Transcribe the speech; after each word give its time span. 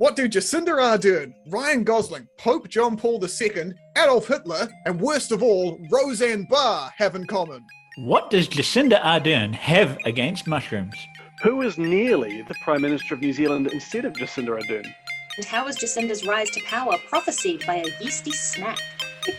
What 0.00 0.16
do 0.16 0.28
Jacinda 0.30 0.78
Ardern, 0.78 1.34
Ryan 1.48 1.84
Gosling, 1.84 2.26
Pope 2.38 2.70
John 2.70 2.96
Paul 2.96 3.22
II, 3.22 3.74
Adolf 3.98 4.28
Hitler, 4.28 4.66
and 4.86 4.98
worst 4.98 5.30
of 5.30 5.42
all, 5.42 5.78
Roseanne 5.92 6.46
Barr 6.48 6.90
have 6.96 7.16
in 7.16 7.26
common? 7.26 7.62
What 7.98 8.30
does 8.30 8.48
Jacinda 8.48 8.98
Ardern 9.02 9.52
have 9.52 9.98
against 10.06 10.46
mushrooms? 10.46 10.94
Who 11.42 11.60
is 11.60 11.76
nearly 11.76 12.40
the 12.40 12.54
Prime 12.64 12.80
Minister 12.80 13.12
of 13.12 13.20
New 13.20 13.34
Zealand 13.34 13.68
instead 13.74 14.06
of 14.06 14.14
Jacinda 14.14 14.58
Ardern? 14.58 14.90
And 15.36 15.44
how 15.44 15.66
was 15.66 15.76
Jacinda's 15.76 16.26
rise 16.26 16.48
to 16.52 16.62
power 16.64 16.96
prophesied 17.10 17.66
by 17.66 17.74
a 17.74 18.02
yeasty 18.02 18.32
snack? 18.32 18.78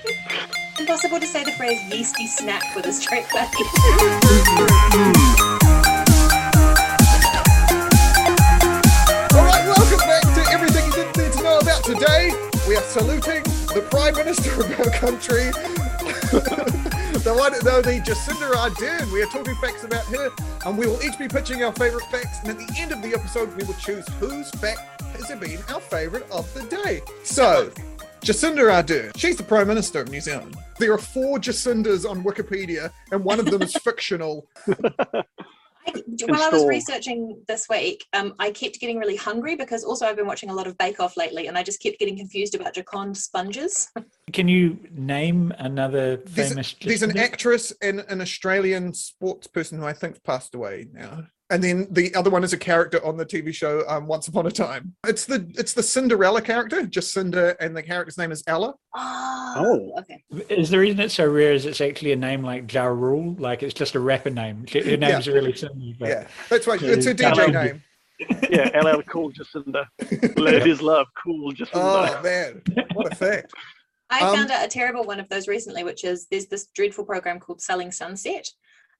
Impossible 0.80 1.20
to 1.20 1.26
say 1.26 1.44
the 1.44 1.54
phrase 1.54 1.82
yeasty 1.92 2.28
snack 2.28 2.76
with 2.76 2.86
a 2.86 2.94
straight 2.94 3.26
face. 5.56 5.58
Today. 11.94 12.32
We 12.70 12.78
are 12.78 12.84
saluting 12.84 13.44
the 13.74 13.86
Prime 13.92 14.16
Minister 14.16 14.52
of 14.62 14.80
our 14.80 14.92
country, 14.92 15.52
the 16.32 17.36
one, 17.38 17.52
no, 17.66 17.82
the 17.82 18.00
Jacinda 18.00 18.50
Ardern. 18.54 19.12
We 19.12 19.22
are 19.22 19.26
talking 19.26 19.56
facts 19.56 19.84
about 19.84 20.06
her, 20.06 20.30
and 20.66 20.78
we 20.78 20.88
will 20.88 21.02
each 21.04 21.20
be 21.20 21.28
pitching 21.28 21.64
our 21.64 21.74
favourite 21.74 22.06
facts. 22.06 22.40
And 22.42 22.50
at 22.50 22.58
the 22.58 22.74
end 22.80 22.94
of 22.94 23.02
the 23.02 23.14
episode, 23.14 23.54
we 23.58 23.66
will 23.66 23.74
choose 23.74 24.08
whose 24.20 24.50
fact 24.52 25.02
has 25.18 25.28
been 25.38 25.60
our 25.74 25.82
favourite 25.82 26.30
of 26.32 26.52
the 26.54 26.64
day. 26.64 27.02
So, 27.24 27.72
Jacinda 28.22 28.62
Ardern, 28.72 29.12
she's 29.18 29.36
the 29.36 29.44
Prime 29.44 29.68
Minister 29.68 30.00
of 30.00 30.10
New 30.10 30.22
Zealand. 30.22 30.56
There 30.80 30.94
are 30.94 30.98
four 30.98 31.40
Jacindas 31.40 32.10
on 32.10 32.24
Wikipedia, 32.24 32.92
and 33.12 33.22
one 33.22 33.40
of 33.40 33.48
them 33.48 33.62
is 33.64 33.74
fictional. 33.84 34.48
I, 35.88 35.94
while 36.28 36.42
I 36.42 36.50
was 36.50 36.66
researching 36.66 37.42
this 37.48 37.68
week, 37.70 38.06
um, 38.14 38.36
I 38.40 38.52
kept 38.52 38.80
getting 38.80 38.98
really 38.98 39.16
hungry 39.16 39.56
because 39.56 39.84
also 39.84 40.06
I've 40.06 40.16
been 40.16 40.28
watching 40.28 40.50
a 40.50 40.54
lot 40.54 40.68
of 40.68 40.78
Bake 40.78 41.00
Off 41.00 41.18
lately, 41.18 41.48
and 41.48 41.58
I 41.58 41.64
just 41.64 41.82
kept 41.82 42.00
getting 42.00 42.18
confused 42.18 42.56
about 42.56 42.74
Joconde 42.74 43.18
sponges. 43.18 43.90
Can 44.34 44.48
you 44.48 44.78
name 44.92 45.54
another 45.58 46.18
There's, 46.18 46.50
famous? 46.50 46.76
there's 46.82 47.04
an 47.04 47.18
actress 47.18 47.74
and 47.82 48.06
an 48.08 48.22
Australian 48.22 48.94
sports 48.94 49.48
person 49.48 49.80
who 49.80 49.86
I 49.86 49.94
think's 49.94 50.20
passed 50.20 50.56
away 50.56 50.88
now. 50.94 51.26
And 51.52 51.62
then 51.62 51.86
the 51.92 52.16
other 52.16 52.30
one 52.30 52.44
is 52.46 52.54
a 52.54 52.58
character 52.58 53.06
on 53.06 53.18
the 53.18 53.26
TV 53.26 53.54
show 53.54 53.84
um, 53.90 54.08
Once 54.08 54.28
Upon 54.30 54.48
a 54.48 54.52
Time. 54.52 54.96
It's 55.06 55.26
the 55.26 55.46
it's 55.58 55.74
the 55.74 55.84
Cinderella 55.84 56.42
character, 56.42 56.84
Jacinda, 56.84 57.56
and 57.60 57.76
the 57.76 57.84
character's 57.84 58.18
name 58.18 58.32
is 58.32 58.42
Ella. 58.48 58.74
Oh, 58.96 59.92
okay. 60.00 60.24
Is 60.50 60.70
the 60.70 60.80
reason 60.80 61.02
it's 61.02 61.16
so 61.16 61.28
rare 61.30 61.52
is 61.52 61.66
it's 61.66 61.82
actually 61.82 62.14
a 62.14 62.16
name 62.16 62.42
like 62.42 62.72
Ja 62.74 62.86
Rule, 62.86 63.36
like 63.38 63.64
it's 63.64 63.74
just 63.74 63.96
a 63.96 64.00
rapper 64.00 64.30
name. 64.30 64.66
Her 64.72 64.96
name's 64.98 65.28
really 65.28 65.54
similar. 65.54 65.94
But 66.00 66.08
Yeah, 66.10 66.28
that's 66.50 66.68
right. 66.68 66.82
It's 66.82 67.06
her 67.06 67.14
DJ 67.14 67.38
Ella. 67.38 67.64
name. 67.66 67.84
Yeah, 68.52 68.80
LL 68.82 69.02
Cool 69.02 69.32
Jacinda. 69.32 69.86
Ladies 70.38 70.80
love 70.82 71.08
Cool 71.22 71.54
Jacinda. 71.54 71.70
Oh 71.74 72.22
man, 72.24 72.62
what 72.94 73.12
a 73.12 73.16
fact! 73.16 73.52
I 74.12 74.22
Um, 74.22 74.36
found 74.36 74.52
out 74.52 74.64
a 74.64 74.68
terrible 74.68 75.04
one 75.06 75.20
of 75.20 75.28
those 75.30 75.48
recently, 75.48 75.84
which 75.84 76.04
is 76.04 76.28
there's 76.30 76.46
this 76.46 76.68
dreadful 76.76 77.04
program 77.04 77.40
called 77.40 77.62
Selling 77.62 77.92
Sunset, 77.92 78.48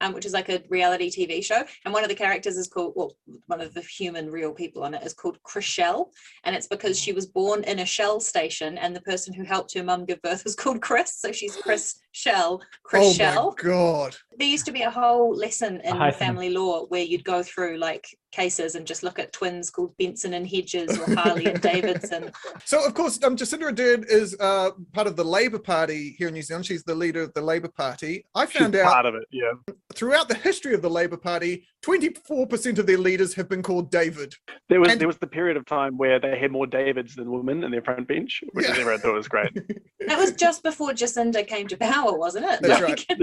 um, 0.02 0.14
which 0.14 0.26
is 0.26 0.34
like 0.34 0.50
a 0.50 0.62
reality 0.68 1.10
TV 1.10 1.44
show. 1.44 1.64
And 1.86 1.94
one 1.94 2.04
of 2.04 2.10
the 2.10 2.16
characters 2.16 2.58
is 2.58 2.68
called, 2.68 2.94
well, 2.96 3.14
one 3.46 3.62
of 3.62 3.74
the 3.74 3.82
human 3.82 4.30
real 4.30 4.52
people 4.52 4.84
on 4.84 4.94
it 4.94 5.04
is 5.04 5.14
called 5.14 5.38
Chriselle. 5.44 6.08
And 6.44 6.56
it's 6.56 6.68
because 6.68 7.00
she 7.00 7.14
was 7.14 7.28
born 7.28 7.64
in 7.64 7.80
a 7.80 7.86
shell 7.86 8.20
station 8.20 8.78
and 8.78 8.96
the 8.96 9.02
person 9.02 9.34
who 9.34 9.44
helped 9.44 9.74
her 9.76 9.84
mum 9.84 10.06
give 10.06 10.22
birth 10.22 10.44
was 10.44 10.56
called 10.56 10.82
Chris. 10.82 11.16
So 11.16 11.32
she's 11.32 11.56
Chris 11.56 12.00
Shell, 12.14 12.62
Chris 12.84 13.04
Oh 13.10 13.14
Shell. 13.14 13.56
my 13.58 13.64
god! 13.70 14.16
There 14.38 14.48
used 14.48 14.66
to 14.66 14.72
be 14.72 14.82
a 14.82 14.92
whole 14.92 15.34
lesson 15.36 15.82
in 15.84 15.96
hyphen. 15.96 16.20
family 16.20 16.50
law 16.50 16.86
where 16.88 17.04
you'd 17.04 17.24
go 17.24 17.42
through 17.44 17.78
like 17.78 18.06
cases 18.32 18.76
and 18.76 18.88
just 18.88 19.04
look 19.04 19.20
at 19.20 19.34
twins 19.34 19.70
called 19.70 19.94
Benson 19.98 20.34
and 20.36 20.48
Hedges 20.48 20.98
or 20.98 21.16
Harley 21.16 21.48
and 21.48 21.62
Davidson. 21.72 22.32
So 22.64 22.86
of 22.86 22.94
course, 22.94 23.22
um, 23.24 23.36
Jacinda 23.36 23.70
Ardern 23.72 24.06
is 24.10 24.36
uh, 24.40 24.72
part 24.94 25.08
of 25.08 25.18
the 25.18 25.24
Labour 25.24 25.60
Party 25.60 26.16
here 26.18 26.30
in 26.30 26.34
New 26.34 26.42
Zealand. 26.42 26.66
She's 26.66 26.84
the 26.84 26.96
leader 26.96 27.22
of 27.22 27.34
the 27.34 27.42
Labour 27.42 27.68
Party. 27.68 28.26
I 28.34 28.46
She's 28.46 28.62
found 28.62 28.76
out 28.78 28.92
part 28.94 29.06
of 29.06 29.16
it, 29.16 29.24
yeah. 29.32 29.52
throughout 29.94 30.30
the 30.30 30.36
history 30.36 30.74
of 30.74 30.82
the 30.82 30.90
Labour 30.90 31.18
Party, 31.18 31.68
24% 31.86 32.78
of 32.80 32.86
their 32.88 32.98
leaders 32.98 33.34
have 33.34 33.50
been 33.50 33.62
called 33.62 33.92
David. 33.92 34.34
There 34.70 34.80
was 34.80 34.92
And- 34.92 35.02
there 35.02 35.08
was 35.10 35.18
the 35.18 35.28
period 35.28 35.58
of 35.58 35.66
time 35.66 35.98
where 35.98 36.18
they 36.20 36.38
had 36.40 36.52
more 36.54 36.68
Davids 36.68 37.16
than 37.16 37.30
women 37.32 37.64
in 37.66 37.72
their 37.72 37.82
front 37.82 38.08
bench, 38.08 38.44
which 38.54 38.66
Yeah. 38.68 38.76
everyone 38.78 39.00
thought 39.02 39.14
was 39.16 39.28
great. 39.28 39.52
That 40.08 40.18
was 40.18 40.32
just 40.32 40.64
before 40.64 40.92
Jacinda 40.94 41.46
came 41.48 41.68
to 41.68 41.78
power, 41.78 42.01
wasn't 42.06 42.46
it? 42.46 42.60
That's 42.62 42.82
Like, 42.82 43.20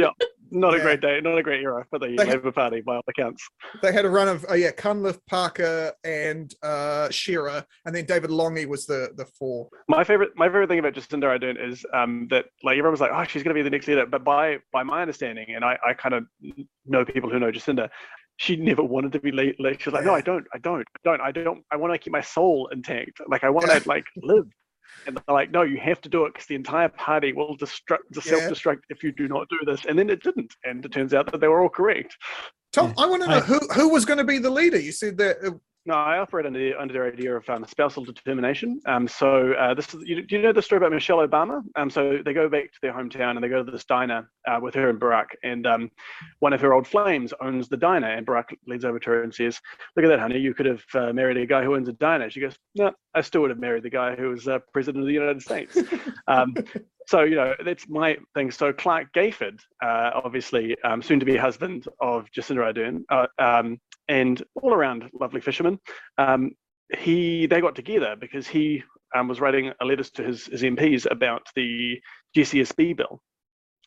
Not 0.51 0.73
Yeah. 0.73 0.79
a 0.79 0.83
great 0.83 1.01
day, 1.03 1.21
not 1.21 1.37
a 1.37 1.43
great 1.43 1.63
era 1.63 1.85
for 1.91 1.99
the 1.99 2.15
They- 2.17 2.25
Labour 2.25 2.53
Party 2.53 2.81
by 2.81 2.97
all 2.97 3.03
accounts. 3.09 3.47
They 3.83 3.93
had 3.93 4.05
a 4.07 4.11
run 4.11 4.29
of, 4.29 4.47
oh 4.49 4.55
yeah, 4.55 4.71
Cunliffe, 4.71 5.19
Parker, 5.27 5.93
and 6.05 6.55
uh, 6.63 7.11
Shearer, 7.11 7.65
and 7.85 7.95
then 7.95 8.07
David 8.07 8.31
Lange 8.31 8.67
was 8.69 8.87
the 8.87 9.11
the 9.17 9.27
four. 9.39 9.69
My 9.89 10.05
favorite, 10.05 10.31
my 10.37 10.47
favorite 10.47 10.69
thing 10.69 10.79
about 10.79 10.95
Jacinda 10.95 11.25
Ardern 11.39 11.57
is 11.63 11.85
um, 11.93 12.29
that 12.31 12.47
like 12.63 12.73
everyone 12.75 12.93
was 12.93 13.01
like, 13.01 13.11
oh, 13.13 13.25
she's 13.25 13.43
going 13.43 13.55
to 13.55 13.59
be 13.59 13.63
the 13.63 13.71
next 13.71 13.89
leader. 13.89 14.07
But 14.07 14.25
by 14.25 14.59
by 14.73 14.83
my 14.83 15.03
understanding, 15.03 15.47
and 15.55 15.65
I, 15.65 15.79
I 15.87 15.93
kind 15.95 16.15
of 16.15 16.25
know 16.87 17.05
people 17.05 17.29
who 17.31 17.39
know 17.39 17.51
Jacinda, 17.53 17.89
she 18.39 18.57
never 18.57 18.83
wanted 18.83 19.13
to 19.13 19.21
be 19.21 19.33
late. 19.33 19.57
Like, 19.61 19.81
she 19.83 19.91
was 19.91 19.95
like, 19.95 20.05
no, 20.07 20.15
I 20.15 20.21
don't, 20.23 20.47
I 20.55 20.59
don't, 20.59 20.81
I 20.81 21.01
don't, 21.05 21.21
I 21.21 21.31
don't. 21.33 21.63
I 21.73 21.77
want 21.77 21.93
to 21.93 21.99
keep 21.99 22.13
my 22.13 22.21
soul 22.23 22.69
intact. 22.73 23.21
Like 23.29 23.45
I 23.45 23.51
want 23.51 23.67
Yeah. 23.69 23.81
to 23.81 23.89
like 23.89 24.05
live. 24.23 24.47
And 25.07 25.17
they're 25.17 25.35
like, 25.35 25.51
no, 25.51 25.63
you 25.63 25.79
have 25.79 26.01
to 26.03 26.09
do 26.09 26.25
it 26.27 26.35
because 26.35 26.47
the 26.47 26.55
entire 26.55 26.89
party 26.89 27.33
will 27.33 27.57
destruct, 27.57 27.99
Yeah. 28.15 28.21
self-destruct 28.23 28.81
if 28.91 29.03
you 29.03 29.13
do 29.13 29.29
not 29.29 29.49
do 29.49 29.59
this. 29.65 29.85
And 29.87 29.99
then 29.99 30.11
it 30.11 30.23
didn't. 30.23 30.55
And 30.65 30.85
it 30.85 30.93
turns 30.93 31.15
out 31.15 31.31
that 31.33 31.41
they 31.41 31.49
were 31.49 31.63
all 31.63 31.69
correct. 31.69 32.17
Tom, 32.73 32.93
I 32.99 33.07
want 33.07 33.23
to 33.23 33.29
know 33.29 33.37
I- 33.37 33.41
who 33.41 33.59
who 33.75 33.89
was 33.89 34.05
going 34.05 34.19
to 34.19 34.25
be 34.25 34.39
the 34.39 34.51
leader. 34.51 34.79
You 34.79 34.93
said 34.93 35.17
that. 35.19 35.37
Uh, 35.45 35.53
No, 35.89 35.95
I 35.95 36.19
operate 36.19 36.45
under 36.45 36.59
the, 36.59 36.79
under 36.79 36.93
the 36.93 37.01
idea 37.01 37.35
of 37.35 37.49
um, 37.49 37.65
spousal 37.65 38.05
determination. 38.05 38.79
Um, 38.85 39.09
so 39.09 39.55
uh, 39.55 39.73
this 39.73 39.95
is, 39.95 40.03
you, 40.05 40.21
do 40.21 40.37
you 40.37 40.43
know 40.43 40.53
the 40.53 40.61
story 40.61 40.77
about 40.77 40.93
Michelle 40.93 41.27
Obama? 41.27 41.63
Um, 41.77 41.89
so 41.89 42.19
they 42.23 42.35
go 42.35 42.47
back 42.47 42.65
to 42.65 42.79
their 42.83 42.93
hometown 42.93 43.37
and 43.37 43.43
they 43.43 43.49
go 43.49 43.65
to 43.65 43.73
this 43.73 43.87
diner 43.87 44.31
uh, 44.47 44.59
with 44.61 44.75
her 44.75 44.91
and 44.91 45.01
Barack, 45.01 45.29
and 45.45 45.67
um, 45.67 45.91
one 46.41 46.53
of 46.53 46.61
her 46.61 46.75
old 46.75 46.87
flames 46.87 47.33
owns 47.41 47.71
the 47.71 47.79
diner, 47.79 48.09
and 48.09 48.27
Barack 48.27 48.55
leads 48.67 48.85
over 48.85 48.99
to 48.99 49.09
her 49.09 49.23
and 49.23 49.35
says, 49.35 49.59
"Look 49.97 50.05
at 50.05 50.09
that, 50.09 50.21
honey. 50.21 50.39
You 50.39 50.53
could 50.53 50.67
have 50.67 50.85
uh, 50.93 51.13
married 51.15 51.39
a 51.39 51.47
guy 51.47 51.65
who 51.65 51.75
owns 51.75 51.89
a 51.89 51.95
diner." 51.95 52.29
She 52.29 52.41
goes, 52.41 52.59
"No, 52.75 52.93
I 53.15 53.23
still 53.23 53.41
would 53.41 53.51
have 53.51 53.59
married 53.59 53.83
the 53.83 53.89
guy 53.89 54.15
who 54.15 54.29
was 54.29 54.47
uh, 54.47 54.59
president 54.75 55.05
of 55.05 55.07
the 55.07 55.15
United 55.15 55.41
States." 55.41 55.79
um, 56.29 56.55
so 57.07 57.23
you 57.23 57.37
know 57.37 57.55
that's 57.65 57.89
my 57.89 58.19
thing. 58.35 58.51
So 58.51 58.75
Clark 58.75 59.15
Gayford, 59.15 59.61
uh, 59.83 60.11
obviously 60.15 60.77
um, 60.85 61.01
soon 61.01 61.19
to 61.21 61.25
be 61.25 61.39
husband 61.39 61.87
of 62.03 62.31
Jacinda 62.31 62.71
Ardern, 62.71 63.05
uh, 63.09 63.27
um, 63.39 63.79
and 64.09 64.43
all 64.63 64.75
around 64.75 65.11
lovely 65.19 65.41
fisherman. 65.41 65.79
Um, 66.17 66.53
he 66.97 67.47
they 67.47 67.61
got 67.61 67.75
together 67.75 68.17
because 68.19 68.47
he 68.47 68.83
um, 69.15 69.29
was 69.29 69.41
writing 69.41 69.73
a 69.81 69.85
letters 69.85 70.11
to 70.13 70.23
his, 70.23 70.47
his 70.47 70.63
MPs 70.63 71.07
about 71.11 71.43
the 71.55 72.01
GCSB 72.37 72.97
bill. 72.97 73.21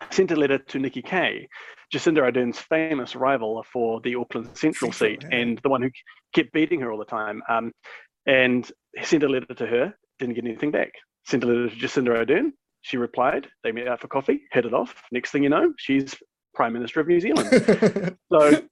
Sent 0.10 0.32
a 0.32 0.36
letter 0.36 0.58
to 0.58 0.80
Nikki 0.80 1.02
Kaye, 1.02 1.48
Jacinda 1.94 2.24
Ardern's 2.24 2.60
famous 2.60 3.16
rival 3.16 3.64
for 3.72 4.02
the 4.02 4.16
Auckland 4.16 4.48
Central, 4.58 4.92
Central, 4.92 4.92
seat, 4.92 5.26
yeah. 5.30 5.38
and 5.38 5.60
the 5.62 5.70
one 5.70 5.82
who 5.82 5.92
kept 6.34 6.52
beating 6.54 6.80
her 6.82 6.92
all 6.92 6.98
the 6.98 7.06
time. 7.06 7.44
Um, 7.50 7.72
and 8.26 8.70
he 8.98 9.06
sent 9.06 9.24
a 9.24 9.28
letter 9.28 9.54
to 9.54 9.68
her, 9.68 9.94
didn't 10.18 10.36
get 10.36 10.46
anything 10.46 10.72
back. 10.72 10.92
Sent 11.28 11.44
a 11.44 11.48
letter 11.48 11.70
to 11.70 11.76
Jacinda 11.76 12.26
Ardern. 12.26 12.52
She 12.82 12.98
replied. 12.98 13.48
They 13.64 13.72
met 13.72 13.88
out 13.88 14.02
for 14.02 14.08
coffee, 14.08 14.42
hit 14.52 14.66
it 14.66 14.74
off. 14.74 14.96
Next 15.12 15.30
thing 15.30 15.44
you 15.44 15.50
know, 15.50 15.72
she's 15.78 16.16
Prime 16.56 16.74
Minister 16.74 17.00
of 17.00 17.08
New 17.08 17.20
Zealand. 17.20 18.18
So, 18.32 18.64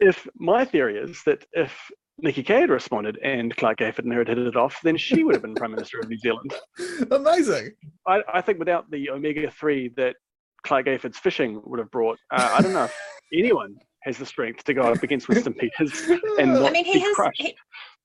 if 0.00 0.26
my 0.36 0.64
theory 0.64 0.98
is 0.98 1.22
that 1.24 1.44
if 1.52 1.90
Nikki 2.20 2.42
Kaye 2.42 2.60
had 2.62 2.70
responded 2.70 3.18
and 3.22 3.56
Clark 3.56 3.78
Gayford 3.78 4.00
and 4.00 4.12
her 4.12 4.20
had 4.20 4.28
hit 4.28 4.38
it 4.38 4.56
off, 4.56 4.80
then 4.82 4.96
she 4.96 5.22
would 5.22 5.34
have 5.34 5.42
been 5.42 5.54
Prime 5.54 5.70
Minister 5.70 6.00
of 6.00 6.08
New 6.08 6.18
Zealand. 6.18 6.52
Amazing. 7.10 7.70
I, 8.06 8.22
I 8.32 8.40
think 8.40 8.58
without 8.58 8.90
the 8.90 9.10
omega 9.10 9.50
3 9.50 9.92
that 9.96 10.16
Clark 10.64 10.86
Gayford's 10.86 11.18
fishing 11.18 11.60
would 11.64 11.78
have 11.78 11.90
brought, 11.90 12.18
uh, 12.32 12.54
I 12.58 12.60
don't 12.62 12.72
know 12.72 12.84
if 12.84 12.96
anyone 13.32 13.76
has 14.02 14.18
the 14.18 14.26
strength 14.26 14.64
to 14.64 14.74
go 14.74 14.82
up 14.82 15.02
against 15.02 15.28
Winston 15.28 15.54
Peters 15.54 15.92
and 16.38 16.54
not 16.54 16.70
I 16.70 16.70
mean, 16.70 16.84
he 16.84 16.94
be 16.94 16.98
has 17.00 17.14
crushed. 17.14 17.40
he, 17.40 17.56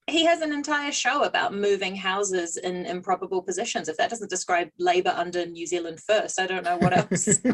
he 0.06 0.24
has 0.24 0.42
an 0.42 0.52
entire 0.52 0.92
show 0.92 1.22
about 1.24 1.54
moving 1.54 1.96
houses 1.96 2.56
in 2.58 2.84
improbable 2.86 3.40
positions. 3.42 3.88
If 3.88 3.96
that 3.96 4.10
doesn't 4.10 4.28
describe 4.30 4.68
Labour 4.78 5.14
under 5.16 5.46
New 5.46 5.66
Zealand 5.66 6.00
first, 6.00 6.38
I 6.40 6.46
don't 6.46 6.64
know 6.64 6.76
what 6.78 6.96
else. 6.96 7.38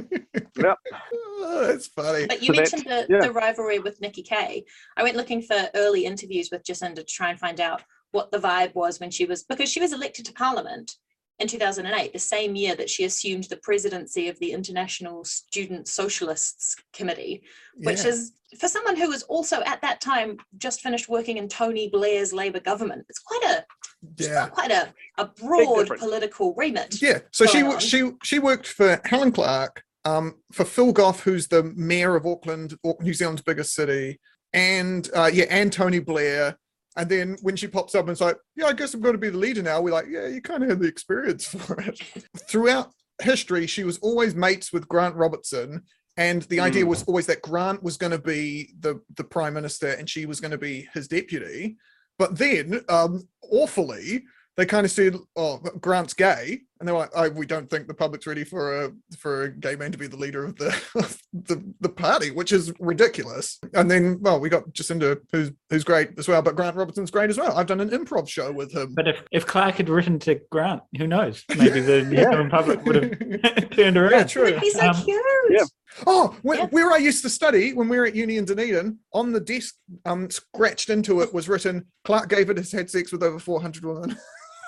Yep. 0.56 0.76
Oh, 1.14 1.64
that's 1.66 1.86
funny. 1.86 2.26
But 2.26 2.42
you 2.42 2.48
So 2.48 2.52
that- 2.52 2.72
mentioned 2.72 2.84
the, 2.86 3.06
yeah. 3.08 3.20
the 3.20 3.32
rivalry 3.32 3.78
with 3.78 3.98
Nikki 4.02 4.22
Kaye. 4.22 4.64
I 4.96 5.02
went 5.02 5.16
looking 5.16 5.40
for 5.40 5.70
early 5.74 6.04
interviews 6.04 6.50
with 6.52 6.64
Jacinda 6.64 6.96
to 6.96 7.04
try 7.04 7.30
and 7.30 7.38
find 7.40 7.60
out 7.60 7.82
what 8.10 8.30
the 8.30 8.36
vibe 8.38 8.74
was 8.74 9.00
when 9.00 9.10
she 9.10 9.24
was 9.24 9.44
because 9.44 9.70
she 9.70 9.80
was 9.80 9.92
elected 9.94 10.26
to 10.26 10.32
Parliament 10.34 10.96
in 11.40 11.48
2008, 11.48 12.12
the 12.12 12.18
same 12.18 12.54
year 12.54 12.76
that 12.76 12.90
she 12.90 13.04
assumed 13.04 13.44
the 13.44 13.56
presidency 13.56 14.28
of 14.28 14.38
the 14.38 14.52
International 14.52 15.24
Student 15.24 15.88
Socialists 15.88 16.76
Committee, 16.92 17.42
which 17.76 18.04
Yeah. 18.04 18.10
is 18.10 18.32
for 18.58 18.68
someone 18.68 18.96
who 18.96 19.08
was 19.08 19.22
also 19.24 19.62
at 19.62 19.80
that 19.80 20.00
time 20.00 20.36
just 20.58 20.80
finished 20.80 21.08
working 21.08 21.36
in 21.36 21.48
Tony 21.48 21.88
Blair's 21.88 22.32
Labour 22.32 22.60
government. 22.60 23.06
It's 23.08 23.20
quite 23.20 23.44
a 23.44 23.64
yeah. 24.18 24.48
quite 24.48 24.70
a, 24.70 24.92
a 25.18 25.26
broad 25.26 25.88
political 25.98 26.54
remit. 26.54 27.00
Yeah. 27.00 27.20
So 27.30 27.46
she 27.46 27.62
on. 27.62 27.78
she 27.78 28.12
she 28.22 28.38
worked 28.38 28.66
for 28.66 29.00
Helen 29.04 29.32
Clark, 29.32 29.82
um, 30.04 30.36
for 30.52 30.64
Phil 30.64 30.92
Goff, 30.92 31.22
who's 31.22 31.48
the 31.48 31.62
mayor 31.76 32.16
of 32.16 32.26
Auckland, 32.26 32.76
New 33.00 33.14
Zealand's 33.14 33.42
biggest 33.42 33.74
city, 33.74 34.18
and 34.52 35.08
uh, 35.14 35.30
yeah, 35.32 35.46
and 35.48 35.72
Tony 35.72 36.00
Blair. 36.00 36.58
And 36.96 37.08
then 37.08 37.36
when 37.42 37.56
she 37.56 37.68
pops 37.68 37.94
up 37.94 38.02
and 38.02 38.10
it's 38.10 38.20
like, 38.20 38.36
yeah, 38.56 38.66
I 38.66 38.72
guess 38.72 38.94
I'm 38.94 39.00
going 39.00 39.14
to 39.14 39.18
be 39.18 39.30
the 39.30 39.38
leader 39.38 39.62
now, 39.62 39.80
we're 39.80 39.92
like, 39.92 40.06
yeah, 40.08 40.26
you 40.26 40.42
kind 40.42 40.62
of 40.62 40.70
have 40.70 40.80
the 40.80 40.88
experience 40.88 41.46
for 41.48 41.80
it. 41.80 42.00
Throughout 42.48 42.90
history, 43.22 43.66
she 43.66 43.84
was 43.84 43.98
always 43.98 44.34
mates 44.34 44.72
with 44.72 44.88
Grant 44.88 45.14
Robertson. 45.14 45.82
And 46.16 46.42
the 46.42 46.60
idea 46.60 46.84
Mm. 46.84 46.88
was 46.88 47.02
always 47.04 47.26
that 47.26 47.42
Grant 47.42 47.82
was 47.82 47.96
going 47.96 48.12
to 48.12 48.18
be 48.18 48.74
the, 48.80 49.00
the 49.16 49.24
prime 49.24 49.54
minister 49.54 49.88
and 49.88 50.10
she 50.10 50.26
was 50.26 50.40
going 50.40 50.50
to 50.50 50.58
be 50.58 50.88
his 50.92 51.06
deputy. 51.08 51.76
But 52.18 52.36
then, 52.36 52.82
um, 52.88 53.26
awfully, 53.42 54.24
they 54.56 54.66
kind 54.66 54.84
of 54.84 54.90
said, 54.90 55.16
"Oh, 55.36 55.58
Grant's 55.80 56.12
gay," 56.12 56.60
and 56.80 56.88
they 56.88 56.92
were 56.92 56.98
like, 56.98 57.10
oh, 57.14 57.30
"We 57.30 57.46
don't 57.46 57.70
think 57.70 57.86
the 57.86 57.94
public's 57.94 58.26
ready 58.26 58.44
for 58.44 58.84
a 58.84 58.92
for 59.16 59.44
a 59.44 59.48
gay 59.52 59.76
man 59.76 59.92
to 59.92 59.96
be 59.98 60.06
the 60.06 60.16
leader 60.16 60.44
of 60.44 60.56
the 60.56 60.68
of 60.96 61.18
the, 61.32 61.62
the 61.80 61.88
party," 61.88 62.30
which 62.30 62.52
is 62.52 62.72
ridiculous. 62.78 63.58
And 63.74 63.90
then, 63.90 64.18
well, 64.20 64.38
we 64.40 64.48
got 64.50 64.68
Jacinda, 64.72 65.18
who's 65.32 65.52
who's 65.70 65.84
great 65.84 66.10
as 66.18 66.28
well, 66.28 66.42
but 66.42 66.56
Grant 66.56 66.76
Robertson's 66.76 67.10
great 67.12 67.30
as 67.30 67.38
well. 67.38 67.56
I've 67.56 67.68
done 67.68 67.80
an 67.80 67.90
improv 67.90 68.28
show 68.28 68.52
with 68.52 68.74
him. 68.74 68.92
But 68.94 69.08
if, 69.08 69.22
if 69.32 69.46
Clark 69.46 69.76
had 69.76 69.88
written 69.88 70.18
to 70.20 70.40
Grant, 70.50 70.82
who 70.98 71.06
knows? 71.06 71.44
Maybe 71.56 71.80
the 71.80 72.02
New 72.10 72.18
Yeah. 72.20 72.48
Public 72.50 72.84
would 72.84 72.96
have 72.96 73.18
turned 73.70 73.96
yeah, 73.96 74.02
around. 74.02 74.12
It 74.14 74.28
true. 74.28 74.58
He's 74.60 74.74
so 74.74 74.88
Um, 74.88 74.94
cute. 75.04 75.22
yeah. 75.50 75.64
Oh, 76.06 76.36
where, 76.42 76.58
Yeah. 76.58 76.66
where 76.66 76.92
I 76.92 76.98
used 76.98 77.22
to 77.24 77.28
study 77.30 77.72
when 77.72 77.88
we 77.88 77.98
were 77.98 78.06
at 78.06 78.14
Uni 78.14 78.36
in 78.36 78.44
Dunedin, 78.44 78.98
on 79.12 79.32
the 79.32 79.40
desk, 79.40 79.74
um, 80.04 80.30
scratched 80.30 80.88
into 80.88 81.20
it 81.20 81.34
was 81.34 81.48
written, 81.48 81.86
"Clark 82.04 82.28
Gavin 82.28 82.56
has 82.58 82.70
had 82.70 82.88
sex 82.88 83.10
with 83.10 83.24
over 83.30 83.38
400 83.38 83.84
women." 83.84 84.16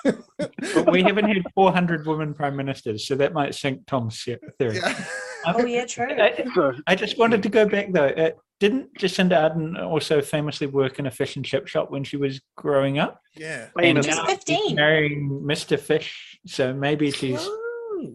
But 0.03 0.91
we 0.91 1.03
haven't 1.03 1.29
had 1.29 1.43
400 1.55 2.05
women 2.05 2.33
prime 2.33 2.55
ministers, 2.55 3.07
so 3.07 3.15
that 3.15 3.33
might 3.33 3.55
sink 3.55 3.85
Tom's 3.87 4.21
theory. 4.23 4.75
yeah. 4.75 5.05
Oh 5.45 5.65
yeah, 5.65 5.85
true. 5.85 6.07
I, 6.09 6.45
I 6.87 6.95
just 6.95 7.17
wanted 7.17 7.43
to 7.43 7.49
go 7.49 7.67
back 7.67 7.91
though. 7.91 8.07
Uh, 8.07 8.31
didn't 8.59 8.93
Jacinda 8.97 9.51
Ardern 9.51 9.81
also 9.81 10.21
famously 10.21 10.67
work 10.67 10.99
in 10.99 11.05
a 11.05 11.11
fish 11.11 11.35
and 11.35 11.43
chip 11.43 11.67
shop 11.67 11.91
when 11.91 12.03
she 12.03 12.17
was 12.17 12.41
growing 12.55 12.97
up? 12.97 13.19
Yeah. 13.35 13.67
famous. 13.77 14.05
She's 14.05 14.15
now 14.15 14.25
15. 14.25 14.75
marrying 14.75 15.29
Mr. 15.45 15.77
Fish, 15.79 16.39
so 16.47 16.73
maybe 16.73 17.11
she's 17.11 17.45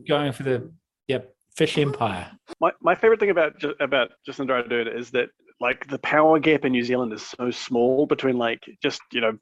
going 0.08 0.32
for 0.32 0.42
the 0.44 0.70
yep 1.06 1.34
fish 1.56 1.76
empire. 1.76 2.30
My, 2.60 2.72
my 2.80 2.94
favorite 2.94 3.20
thing 3.20 3.30
about 3.30 3.62
about 3.80 4.10
Jacinda 4.26 4.62
Ardern 4.62 4.94
is 4.94 5.10
that 5.10 5.28
like 5.60 5.87
the 5.88 5.99
power 5.99 6.38
gap 6.38 6.64
in 6.64 6.72
New 6.72 6.84
Zealand 6.84 7.12
is 7.12 7.22
so 7.22 7.50
small 7.50 8.06
between 8.06 8.38
like 8.38 8.60
just 8.82 9.00
you 9.12 9.20
know 9.20 9.37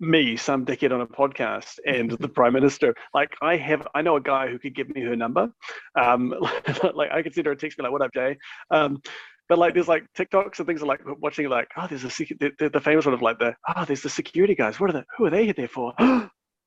me, 0.00 0.36
some 0.36 0.64
dickhead 0.64 0.92
on 0.92 1.02
a 1.02 1.06
podcast, 1.06 1.78
and 1.86 2.10
the 2.12 2.28
prime 2.28 2.52
minister. 2.52 2.94
Like 3.12 3.34
I 3.42 3.56
have, 3.56 3.86
I 3.94 4.02
know 4.02 4.16
a 4.16 4.20
guy 4.20 4.48
who 4.48 4.58
could 4.58 4.74
give 4.74 4.88
me 4.94 5.02
her 5.02 5.16
number. 5.16 5.50
Um, 6.00 6.34
like 6.94 7.10
I 7.10 7.22
could 7.22 7.34
send 7.34 7.46
her 7.46 7.52
a 7.52 7.56
text, 7.56 7.76
be 7.76 7.82
like, 7.82 7.92
"What 7.92 8.02
up, 8.02 8.14
Jay?" 8.14 8.36
Um, 8.70 9.02
but 9.48 9.58
like 9.58 9.74
there's 9.74 9.88
like 9.88 10.04
TikToks 10.16 10.58
and 10.58 10.66
things 10.66 10.82
like 10.82 11.00
watching 11.20 11.48
like, 11.48 11.68
oh, 11.76 11.86
there's 11.86 12.04
a 12.04 12.08
secu- 12.08 12.38
the, 12.58 12.70
the, 12.70 12.80
famous 12.80 13.04
one 13.04 13.14
of 13.14 13.20
like 13.20 13.38
the 13.38 13.54
oh, 13.76 13.84
there's 13.84 14.02
the 14.02 14.08
security 14.08 14.54
guys. 14.54 14.80
What 14.80 14.90
are 14.90 14.94
the 14.94 15.04
who 15.16 15.26
are 15.26 15.30
they 15.30 15.52
there 15.52 15.68
for? 15.68 15.92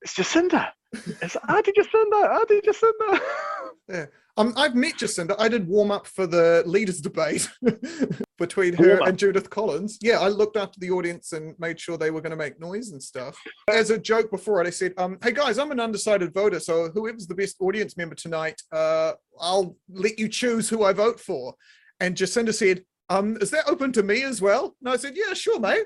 it's 0.02 0.14
Jacinda. 0.14 0.70
It's 0.94 1.36
Auntie 1.50 1.72
Jacinda. 1.72 2.40
Auntie 2.40 2.62
Jacinda. 2.62 4.10
Um, 4.38 4.54
I've 4.56 4.76
met 4.76 4.98
Jacinda. 4.98 5.36
I 5.40 5.50
did 5.50 5.68
warm 5.68 5.90
up 5.90 6.06
for 6.06 6.28
the 6.28 6.64
leaders 6.68 7.02
debate 7.02 7.50
between 8.38 8.74
her 8.76 9.02
and 9.04 9.18
Judith 9.18 9.50
Collins. 9.50 9.98
Yeah, 10.00 10.20
I 10.20 10.28
looked 10.28 10.58
after 10.58 10.80
the 10.80 10.92
audience 10.92 11.34
and 11.34 11.56
made 11.60 11.80
sure 11.80 11.98
they 11.98 12.12
were 12.12 12.22
going 12.22 12.32
to 12.32 12.38
make 12.38 12.60
noise 12.60 12.92
and 12.92 13.02
stuff. 13.02 13.36
As 13.68 13.90
a 13.90 13.98
joke 13.98 14.30
before 14.30 14.62
it, 14.62 14.68
I 14.68 14.70
said, 14.70 14.94
um, 14.98 15.18
"Hey 15.24 15.32
guys, 15.32 15.58
I'm 15.58 15.72
an 15.72 15.80
undecided 15.80 16.34
voter, 16.36 16.60
so 16.60 16.90
whoever's 16.94 17.26
the 17.26 17.34
best 17.34 17.56
audience 17.60 17.98
member 17.98 18.14
tonight, 18.14 18.62
uh, 18.72 19.14
I'll 19.40 19.76
let 19.90 20.20
you 20.20 20.30
choose 20.30 20.70
who 20.70 20.84
I 20.84 20.94
vote 20.94 21.20
for." 21.20 21.56
And 22.00 22.16
Jacinda 22.16 22.54
said, 22.54 22.84
"Um, 23.10 23.38
is 23.42 23.50
that 23.52 23.68
open 23.68 23.92
to 23.94 24.04
me 24.04 24.22
as 24.22 24.40
well?" 24.40 24.76
And 24.82 24.90
I 24.90 24.98
said, 24.98 25.14
"Yeah, 25.16 25.34
sure, 25.34 25.60
mate." 25.60 25.86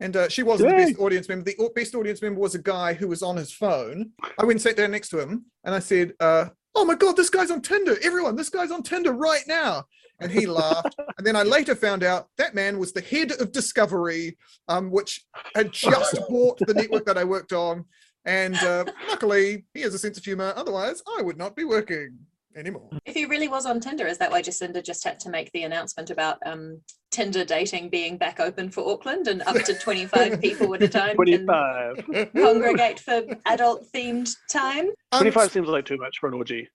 And 0.00 0.16
uh, 0.16 0.28
she 0.28 0.42
wasn't 0.42 0.70
the 0.70 0.76
best 0.76 0.98
audience 1.00 1.28
member. 1.28 1.44
The 1.44 1.70
best 1.74 1.94
audience 1.94 2.22
member 2.22 2.40
was 2.40 2.54
a 2.54 2.62
guy 2.62 2.94
who 2.94 3.08
was 3.08 3.22
on 3.22 3.36
his 3.36 3.52
phone. 3.52 4.12
I 4.38 4.44
went 4.44 4.52
and 4.52 4.62
sat 4.62 4.76
down 4.76 4.92
next 4.92 5.08
to 5.08 5.18
him 5.18 5.46
and 5.64 5.74
I 5.74 5.80
said, 5.80 6.14
uh, 6.20 6.50
Oh 6.74 6.84
my 6.84 6.94
God, 6.94 7.16
this 7.16 7.30
guy's 7.30 7.50
on 7.50 7.62
Tinder. 7.62 7.96
Everyone, 8.02 8.36
this 8.36 8.50
guy's 8.50 8.70
on 8.70 8.82
Tinder 8.82 9.12
right 9.12 9.42
now. 9.46 9.84
And 10.20 10.32
he 10.32 10.46
laughed. 10.46 10.96
and 11.16 11.26
then 11.26 11.36
I 11.36 11.42
later 11.44 11.74
found 11.74 12.02
out 12.02 12.28
that 12.38 12.54
man 12.54 12.78
was 12.78 12.92
the 12.92 13.00
head 13.00 13.32
of 13.32 13.52
Discovery, 13.52 14.36
um, 14.68 14.90
which 14.90 15.24
had 15.54 15.72
just 15.72 16.18
bought 16.28 16.58
the 16.58 16.74
network 16.74 17.06
that 17.06 17.18
I 17.18 17.24
worked 17.24 17.52
on. 17.52 17.84
And 18.24 18.56
uh, 18.56 18.84
luckily, 19.08 19.64
he 19.74 19.80
has 19.82 19.94
a 19.94 19.98
sense 19.98 20.18
of 20.18 20.24
humor. 20.24 20.52
Otherwise, 20.56 21.02
I 21.18 21.22
would 21.22 21.38
not 21.38 21.56
be 21.56 21.64
working 21.64 22.18
anymore. 22.58 22.88
If 23.06 23.14
he 23.14 23.24
really 23.24 23.48
was 23.48 23.66
on 23.66 23.80
Tinder, 23.80 24.06
is 24.06 24.18
that 24.18 24.30
why 24.30 24.42
Jacinda 24.42 24.84
just 24.84 25.04
had 25.04 25.18
to 25.20 25.30
make 25.30 25.50
the 25.52 25.62
announcement 25.62 26.10
about 26.10 26.38
um, 26.44 26.80
Tinder 27.10 27.44
dating 27.44 27.88
being 27.88 28.18
back 28.18 28.40
open 28.40 28.70
for 28.70 28.88
Auckland 28.90 29.28
and 29.28 29.42
up 29.42 29.56
to 29.56 29.74
25 29.74 30.40
people 30.42 30.74
at 30.74 30.82
a 30.82 30.88
time 30.88 31.16
can 31.16 31.44
25. 31.46 32.32
congregate 32.34 33.00
for 33.00 33.22
adult 33.46 33.86
themed 33.94 34.30
time? 34.50 34.88
Um, 35.12 35.20
25 35.20 35.52
seems 35.52 35.68
like 35.68 35.86
too 35.86 35.96
much 35.96 36.18
for 36.18 36.28
an 36.28 36.34
orgy. 36.34 36.68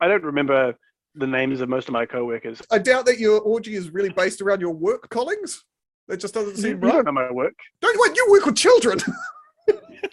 I 0.00 0.08
don't 0.08 0.24
remember 0.24 0.74
the 1.14 1.26
names 1.26 1.60
of 1.60 1.68
most 1.68 1.88
of 1.88 1.92
my 1.92 2.06
co-workers. 2.06 2.62
I 2.70 2.78
doubt 2.78 3.06
that 3.06 3.18
your 3.18 3.40
orgy 3.40 3.74
is 3.74 3.90
really 3.90 4.10
based 4.10 4.40
around 4.40 4.60
your 4.60 4.72
work 4.72 5.08
callings. 5.10 5.64
That 6.06 6.18
just 6.18 6.32
doesn't 6.32 6.56
seem 6.56 6.82
you 6.82 6.88
right. 6.88 6.92
don't 6.92 7.04
know 7.04 7.12
my 7.12 7.30
work. 7.30 7.54
Don't 7.82 7.98
wait, 8.00 8.16
you 8.16 8.26
work 8.30 8.46
with 8.46 8.56
children. 8.56 8.98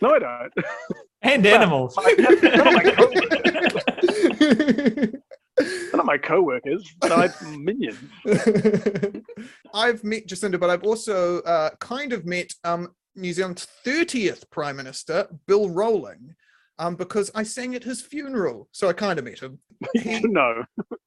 No, 0.02 0.16
I 0.16 0.20
don't. 0.20 0.54
And 1.22 1.46
animals. 1.46 1.96
Like, 2.04 2.18
none, 4.46 6.00
of 6.00 6.06
my 6.06 6.18
co-workers. 6.18 6.96
No, 7.04 7.16
I 7.16 7.30
minions. 7.56 7.98
I've 9.74 10.04
met 10.04 10.28
Jacinda, 10.28 10.60
but 10.60 10.70
I've 10.70 10.84
also 10.84 11.42
uh, 11.42 11.72
kind 11.80 12.14
of 12.14 12.26
met 12.26 12.54
um, 12.64 12.90
New 13.16 13.34
Zealand's 13.34 13.68
30th 13.86 14.50
Prime 14.52 14.76
Minister, 14.76 15.28
Bill 15.48 15.70
Rowling, 15.70 16.36
um, 16.80 16.96
because 16.96 17.32
I 17.36 17.44
sang 17.44 17.76
at 17.76 17.84
his 17.84 18.02
funeral. 18.02 18.68
So 18.72 18.88
I 18.88 18.94
kind 18.94 19.20
of 19.20 19.26
met 19.26 19.40
him. 19.40 19.60
He, 19.94 20.20
no. 20.22 20.64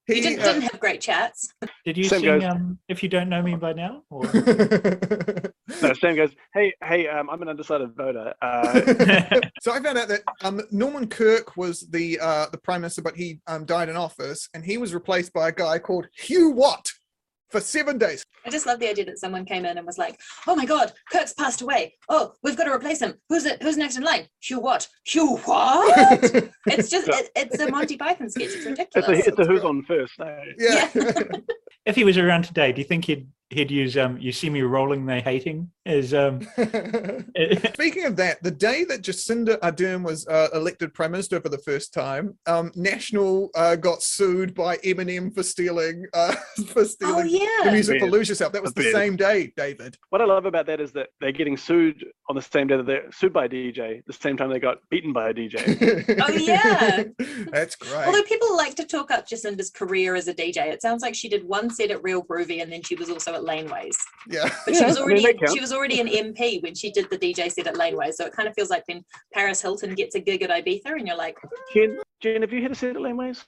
You 0.09 0.15
he, 0.15 0.21
didn't, 0.21 0.41
uh, 0.41 0.53
didn't 0.53 0.63
have 0.63 0.81
great 0.81 1.01
chats. 1.01 1.53
Did 1.85 1.97
you 1.97 2.05
Same 2.05 2.21
sing 2.21 2.41
goes- 2.41 2.45
um, 2.45 2.79
If 2.89 3.03
You 3.03 3.09
Don't 3.09 3.29
Know 3.29 3.43
Me 3.43 3.57
by 3.57 3.73
Now? 3.73 4.03
Or... 4.11 4.25
No, 5.83 5.93
Sam 5.93 6.17
goes, 6.17 6.31
hey, 6.55 6.75
hey, 6.83 7.07
um, 7.09 7.29
I'm 7.29 7.43
an 7.43 7.49
undecided 7.49 7.95
voter. 7.95 8.35
Uh, 8.41 8.73
so 9.61 9.73
I 9.73 9.81
found 9.81 9.99
out 9.99 10.09
that 10.09 10.23
um, 10.43 10.63
Norman 10.71 11.09
Kirk 11.09 11.57
was 11.57 11.87
the 11.91 12.19
uh, 12.21 12.47
the 12.51 12.59
prime 12.59 12.81
minister, 12.81 13.03
but 13.03 13.17
he 13.17 13.41
um, 13.47 13.67
died 13.67 13.89
in 13.89 13.97
office, 13.97 14.49
and 14.55 14.65
he 14.65 14.79
was 14.79 14.95
replaced 14.95 15.33
by 15.33 15.49
a 15.49 15.53
guy 15.53 15.79
called 15.79 16.07
Hugh 16.17 16.51
Watt 16.51 16.89
for 17.51 17.61
seven 17.61 17.99
days. 17.99 18.25
I 18.47 18.51
just 18.51 18.67
love 18.67 18.79
the 18.79 18.89
idea 18.89 19.05
that 19.07 19.19
someone 19.19 19.45
came 19.45 19.65
in 19.65 19.77
and 19.79 19.87
was 19.87 19.99
like, 19.99 20.21
"Oh 20.47 20.55
my 20.55 20.65
God, 20.65 20.93
Kirk's 21.11 21.33
passed 21.33 21.61
away. 21.61 21.95
Oh, 22.09 22.33
we've 22.43 22.57
got 22.57 22.65
to 22.65 22.73
replace 22.73 23.01
him. 23.01 23.15
Who's 23.29 23.45
it? 23.45 23.63
Who's 23.63 23.77
next 23.77 23.97
in 23.97 24.05
line? 24.05 24.29
Hugh 24.41 24.61
what? 24.61 24.89
Hugh 25.05 25.37
what?" 25.45 26.23
it's 26.67 26.89
just 26.89 27.09
it, 27.09 27.31
it's 27.37 27.61
a 27.61 27.71
Monty 27.71 27.97
Python 27.97 28.31
sketch. 28.31 28.47
It's 28.47 28.55
it's 28.57 28.67
a, 28.67 28.71
ridiculous. 28.71 29.27
it's 29.27 29.39
a 29.39 29.45
who's 29.45 29.65
on 29.65 29.83
first. 29.85 30.19
No. 30.19 30.43
yeah. 30.59 30.91
if 31.87 31.97
he 31.97 32.05
was 32.05 32.19
around 32.19 32.45
today, 32.45 32.73
do 32.73 32.81
you 32.81 32.87
think 32.87 33.05
he'd 33.07 33.29
he'd 33.51 33.71
use 33.71 33.97
um, 33.97 34.19
"You 34.19 34.33
See 34.33 34.51
Me 34.51 34.63
Rolling, 34.63 35.07
They 35.07 35.21
Hating" 35.21 35.71
as 35.87 36.13
um, 36.13 36.41
Speaking 37.75 38.05
of 38.05 38.17
that, 38.17 38.39
the 38.43 38.51
day 38.51 38.85
that 38.85 39.03
Jacinda 39.03 39.59
Ardern 39.61 40.05
was 40.05 40.27
uh, 40.29 40.49
elected 40.53 40.93
prime 40.93 41.13
minister 41.13 41.41
for 41.41 41.49
the 41.49 41.59
first 41.59 41.95
time, 41.95 42.37
um, 42.47 42.71
National 42.75 43.51
uh, 43.55 43.75
got 43.75 44.03
sued 44.03 44.55
by 44.55 44.77
Eminem 44.79 45.35
for 45.35 45.43
stealing 45.43 46.05
uh, 46.13 46.33
for 46.69 46.81
oh 46.81 46.85
stealing 46.85 47.27
the 47.27 47.39
yeah, 47.65 47.71
music 47.73 47.99
for 47.99 48.05
Weird. 48.07 48.13
Lose 48.13 48.29
Yourself. 48.29 48.53
That 48.53 48.63
was 48.63 48.75
the 48.75 48.93
same 48.93 49.17
day, 49.17 49.53
David. 49.57 49.97
What 50.11 50.21
I 50.21 50.27
love 50.27 50.45
about 50.45 50.67
that 50.67 50.81
is 50.81 50.93
that 50.93 51.09
they're 51.21 51.33
getting 51.33 51.57
sued 51.57 52.05
on 52.29 52.37
the 52.37 52.43
same 52.43 52.67
day 52.67 52.77
that 52.77 52.87
they're 52.87 53.11
sued 53.11 53.33
by 53.33 53.47
a 53.47 53.49
DJ, 53.49 54.05
the 54.07 54.13
same 54.13 54.37
time 54.37 54.51
they 54.51 54.61
got 54.61 54.79
beaten 54.91 55.13
by 55.13 55.31
a 55.31 55.35
DJ. 55.35 56.21
Oh, 56.21 56.33
yeah. 56.33 57.05
that's 57.51 57.77
great. 57.77 58.07
Although 58.07 58.23
people 58.25 58.55
like 58.57 58.75
to 58.75 58.85
talk 58.85 59.11
up 59.11 59.27
Jacinda's 59.27 59.71
career 59.71 60.15
as 60.15 60.29
a 60.29 60.35
DJ, 60.35 60.67
it 60.67 60.83
sounds 60.83 61.03
like 61.03 61.15
she 61.15 61.29
did 61.29 61.45
one 61.45 61.71
set 61.71 61.91
at 61.91 62.03
Real 62.03 62.23
Groovy 62.23 62.61
and 62.63 62.71
then 62.71 62.83
she 62.83 62.95
was 62.95 63.09
also 63.09 63.38
at 63.39 63.45
Laneways. 63.45 63.97
yeah. 64.29 64.49
But 64.67 64.75
she 64.75 64.81
Yeah, 64.81 64.87
was 64.89 64.97
I 64.99 65.07
mean, 65.07 65.25
already 65.25 65.39
she 65.53 65.61
was 65.61 65.73
already 65.73 66.01
an 66.01 66.09
MP 66.09 66.63
when 66.63 66.75
she 66.75 66.91
did 66.91 67.09
the 67.11 67.17
DJ 67.19 67.51
set 67.51 67.67
at 67.67 67.75
Laneways. 67.75 68.15
So 68.15 68.27
it 68.27 68.33
kind 68.33 68.49
of 68.49 68.55
feels 68.55 68.71
like 68.71 68.85
when 68.87 69.03
Paris 69.33 69.61
Hilton 69.63 69.95
gets 69.95 70.15
a 70.15 70.21
gig 70.21 70.43
at 70.43 70.51
Ibiza 70.51 70.87
and 70.87 71.07
you're 71.07 71.17
like, 71.17 71.37
Jen, 71.75 71.99
Jen, 72.21 72.43
have 72.43 72.53
you 72.53 72.61
had 72.63 72.73
a 72.73 72.75
set 72.75 72.91
at 72.97 73.03
Laneways? 73.03 73.43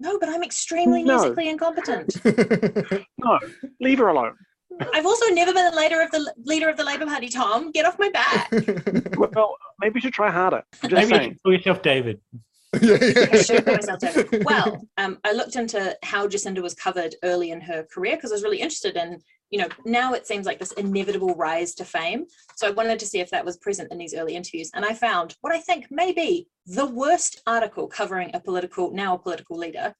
no, 0.00 0.18
but 0.18 0.28
I'm 0.28 0.42
extremely 0.42 1.02
No. 1.02 1.14
musically 1.16 1.48
incompetent. 1.48 2.14
No, 3.18 3.38
leave 3.80 3.98
her 3.98 4.08
alone. 4.08 4.34
I've 4.92 5.06
also 5.06 5.26
never 5.32 5.52
been 5.54 5.70
the 5.70 5.76
leader 5.76 6.00
of 6.02 6.10
the 6.10 6.34
leader 6.44 6.68
of 6.68 6.76
the 6.76 6.84
Labour 6.84 7.06
Party. 7.06 7.28
Tom, 7.28 7.70
get 7.70 7.86
off 7.86 7.96
my 7.98 8.10
back. 8.10 8.50
Well, 9.16 9.54
maybe 9.80 9.94
you 9.96 10.00
should 10.02 10.12
try 10.12 10.30
harder. 10.30 10.62
I'm 10.82 10.90
just 10.90 10.94
maybe 10.94 11.12
you 11.14 11.16
saying. 11.18 11.30
should 11.32 11.42
call 11.44 11.52
yourself 11.52 11.82
David. 11.82 12.20
Yeah, 12.80 12.98
yeah. 13.00 13.26
I 13.32 13.42
should 13.42 13.64
call 13.64 13.74
myself 13.74 14.00
David. 14.00 14.44
Well, 14.44 14.86
um, 14.96 15.18
I 15.24 15.32
looked 15.32 15.56
into 15.56 15.96
how 16.02 16.26
Jacinda 16.26 16.62
was 16.62 16.74
covered 16.74 17.14
early 17.22 17.50
in 17.50 17.60
her 17.60 17.84
career 17.84 18.16
because 18.16 18.32
I 18.32 18.34
was 18.34 18.42
really 18.42 18.60
interested 18.60 18.96
in, 18.96 19.20
you 19.50 19.58
know, 19.60 19.68
now 19.84 20.14
it 20.14 20.26
seems 20.26 20.46
like 20.46 20.58
this 20.58 20.72
inevitable 20.72 21.34
rise 21.34 21.74
to 21.76 21.84
fame. 21.84 22.26
So 22.56 22.66
I 22.66 22.70
wanted 22.70 22.98
to 22.98 23.06
see 23.06 23.20
if 23.20 23.30
that 23.30 23.44
was 23.44 23.56
present 23.58 23.92
in 23.92 23.98
these 23.98 24.14
early 24.14 24.34
interviews. 24.34 24.70
And 24.74 24.84
I 24.84 24.94
found 24.94 25.36
what 25.40 25.52
I 25.52 25.60
think 25.60 25.86
may 25.90 26.12
be 26.12 26.48
the 26.66 26.86
worst 26.86 27.42
article 27.46 27.86
covering 27.86 28.30
a 28.34 28.40
political, 28.40 28.90
now 28.92 29.14
a 29.14 29.18
political 29.18 29.56
leader. 29.58 29.94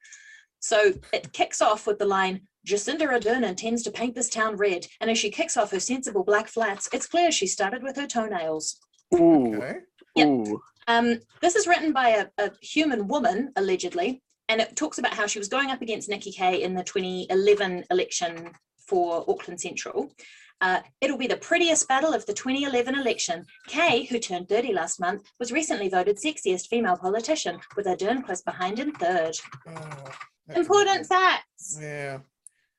So 0.60 0.94
it 1.12 1.32
kicks 1.32 1.60
off 1.60 1.86
with 1.86 1.98
the 1.98 2.06
line, 2.06 2.40
Jacinda 2.66 3.06
Ardern 3.06 3.46
intends 3.46 3.82
to 3.82 3.90
paint 3.90 4.14
this 4.14 4.30
town 4.30 4.56
red, 4.56 4.86
and 5.00 5.10
as 5.10 5.18
she 5.18 5.30
kicks 5.30 5.56
off 5.58 5.72
her 5.72 5.80
sensible 5.80 6.24
black 6.24 6.48
flats, 6.48 6.88
it's 6.92 7.06
clear 7.06 7.30
she 7.30 7.46
started 7.46 7.82
with 7.82 7.96
her 7.96 8.06
toenails. 8.06 8.78
Ooh, 9.14 9.54
Okay. 9.56 9.80
Yep. 10.16 10.28
ooh. 10.28 10.62
Um, 10.88 11.20
this 11.40 11.56
is 11.56 11.66
written 11.66 11.92
by 11.92 12.10
a, 12.10 12.26
a 12.38 12.50
human 12.60 13.08
woman, 13.08 13.52
allegedly, 13.56 14.22
and 14.48 14.60
it 14.60 14.76
talks 14.76 14.98
about 14.98 15.14
how 15.14 15.26
she 15.26 15.38
was 15.38 15.48
going 15.48 15.70
up 15.70 15.82
against 15.82 16.08
Nikki 16.08 16.32
Kaye 16.32 16.62
in 16.62 16.74
the 16.74 16.84
2011 16.84 17.84
election 17.90 18.50
for 18.86 19.24
Auckland 19.28 19.60
Central. 19.60 20.12
Uh, 20.60 20.80
it'll 21.00 21.18
be 21.18 21.26
the 21.26 21.36
prettiest 21.36 21.88
battle 21.88 22.14
of 22.14 22.24
the 22.26 22.32
2011 22.32 22.94
election. 22.94 23.44
Kaye, 23.66 24.04
who 24.04 24.18
turned 24.18 24.48
30 24.48 24.72
last 24.72 25.00
month, 25.00 25.30
was 25.38 25.52
recently 25.52 25.88
voted 25.88 26.16
sexiest 26.16 26.68
female 26.68 26.96
politician, 26.96 27.58
with 27.76 27.86
Ardern 27.86 28.24
close 28.24 28.42
behind 28.42 28.78
in 28.78 28.92
third. 28.92 29.36
Oh, 29.68 30.54
Important 30.54 31.06
facts. 31.06 31.78
Yeah. 31.80 32.18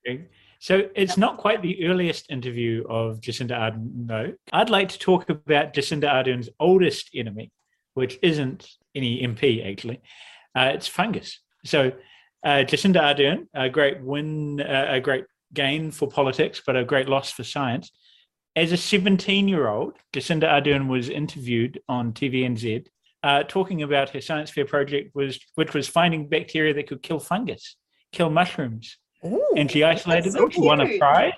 Okay. 0.07 0.25
So 0.59 0.89
it's 0.95 1.17
not 1.17 1.37
quite 1.37 1.61
the 1.61 1.85
earliest 1.85 2.31
interview 2.31 2.83
of 2.89 3.19
Jacinda 3.19 3.51
Ardern, 3.51 4.07
no. 4.07 4.33
I'd 4.51 4.69
like 4.69 4.89
to 4.89 4.99
talk 4.99 5.29
about 5.29 5.73
Jacinda 5.73 6.11
Ardern's 6.11 6.49
oldest 6.59 7.09
enemy, 7.13 7.51
which 7.95 8.19
isn't 8.21 8.69
any 8.93 9.21
MP 9.21 9.67
actually. 9.69 10.01
Uh, 10.55 10.71
it's 10.73 10.87
fungus. 10.87 11.39
So 11.65 11.91
uh, 12.45 12.63
Jacinda 12.63 13.01
Ardern, 13.01 13.47
a 13.53 13.69
great 13.69 14.01
win, 14.01 14.61
uh, 14.61 14.85
a 14.89 14.99
great 15.01 15.25
gain 15.53 15.91
for 15.91 16.07
politics, 16.07 16.61
but 16.65 16.75
a 16.75 16.85
great 16.85 17.09
loss 17.09 17.31
for 17.31 17.43
science. 17.43 17.91
As 18.55 18.71
a 18.71 18.75
17-year-old, 18.75 19.97
Jacinda 20.13 20.43
Ardern 20.43 20.87
was 20.87 21.09
interviewed 21.09 21.81
on 21.89 22.13
TVNZ 22.13 22.85
uh, 23.23 23.43
talking 23.43 23.81
about 23.81 24.11
her 24.11 24.21
science 24.21 24.51
fair 24.51 24.65
project, 24.65 25.15
was 25.15 25.39
which 25.55 25.73
was 25.73 25.87
finding 25.87 26.29
bacteria 26.29 26.73
that 26.75 26.87
could 26.87 27.01
kill 27.01 27.19
fungus, 27.19 27.75
kill 28.11 28.29
mushrooms 28.29 28.97
Ooh, 29.25 29.53
and 29.57 29.69
she 29.69 29.83
isolated 29.83 30.33
so 30.33 30.45
it. 30.45 30.53
She 30.53 30.61
won 30.61 30.81
a 30.81 30.97
prize. 30.99 31.33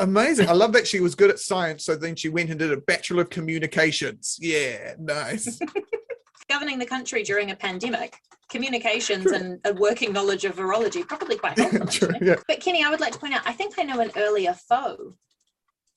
Amazing. 0.00 0.48
I 0.48 0.52
love 0.52 0.72
that 0.72 0.86
she 0.86 1.00
was 1.00 1.14
good 1.14 1.30
at 1.30 1.38
science, 1.38 1.84
so 1.84 1.94
then 1.94 2.16
she 2.16 2.28
went 2.28 2.50
and 2.50 2.58
did 2.58 2.72
a 2.72 2.76
Bachelor 2.78 3.22
of 3.22 3.30
Communications. 3.30 4.36
Yeah, 4.40 4.94
nice. 4.98 5.58
Governing 6.50 6.78
the 6.78 6.86
country 6.86 7.22
during 7.22 7.52
a 7.52 7.56
pandemic, 7.56 8.16
communications 8.50 9.26
and 9.26 9.60
a 9.64 9.72
working 9.74 10.12
knowledge 10.12 10.44
of 10.44 10.56
virology 10.56 11.06
probably 11.06 11.36
quite 11.36 11.56
helpful. 11.58 11.86
True, 11.86 12.14
yeah. 12.20 12.34
But 12.48 12.60
Kenny, 12.60 12.82
I 12.84 12.90
would 12.90 13.00
like 13.00 13.12
to 13.12 13.18
point 13.20 13.34
out, 13.34 13.42
I 13.46 13.52
think 13.52 13.78
I 13.78 13.84
know 13.84 14.00
an 14.00 14.10
earlier 14.16 14.54
foe, 14.54 15.14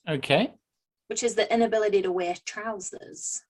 Okay. 0.07 0.53
which 1.07 1.24
is 1.24 1.33
the 1.36 1.51
inability 1.51 2.01
to 2.03 2.12
wear 2.12 2.36
trousers. 2.45 3.41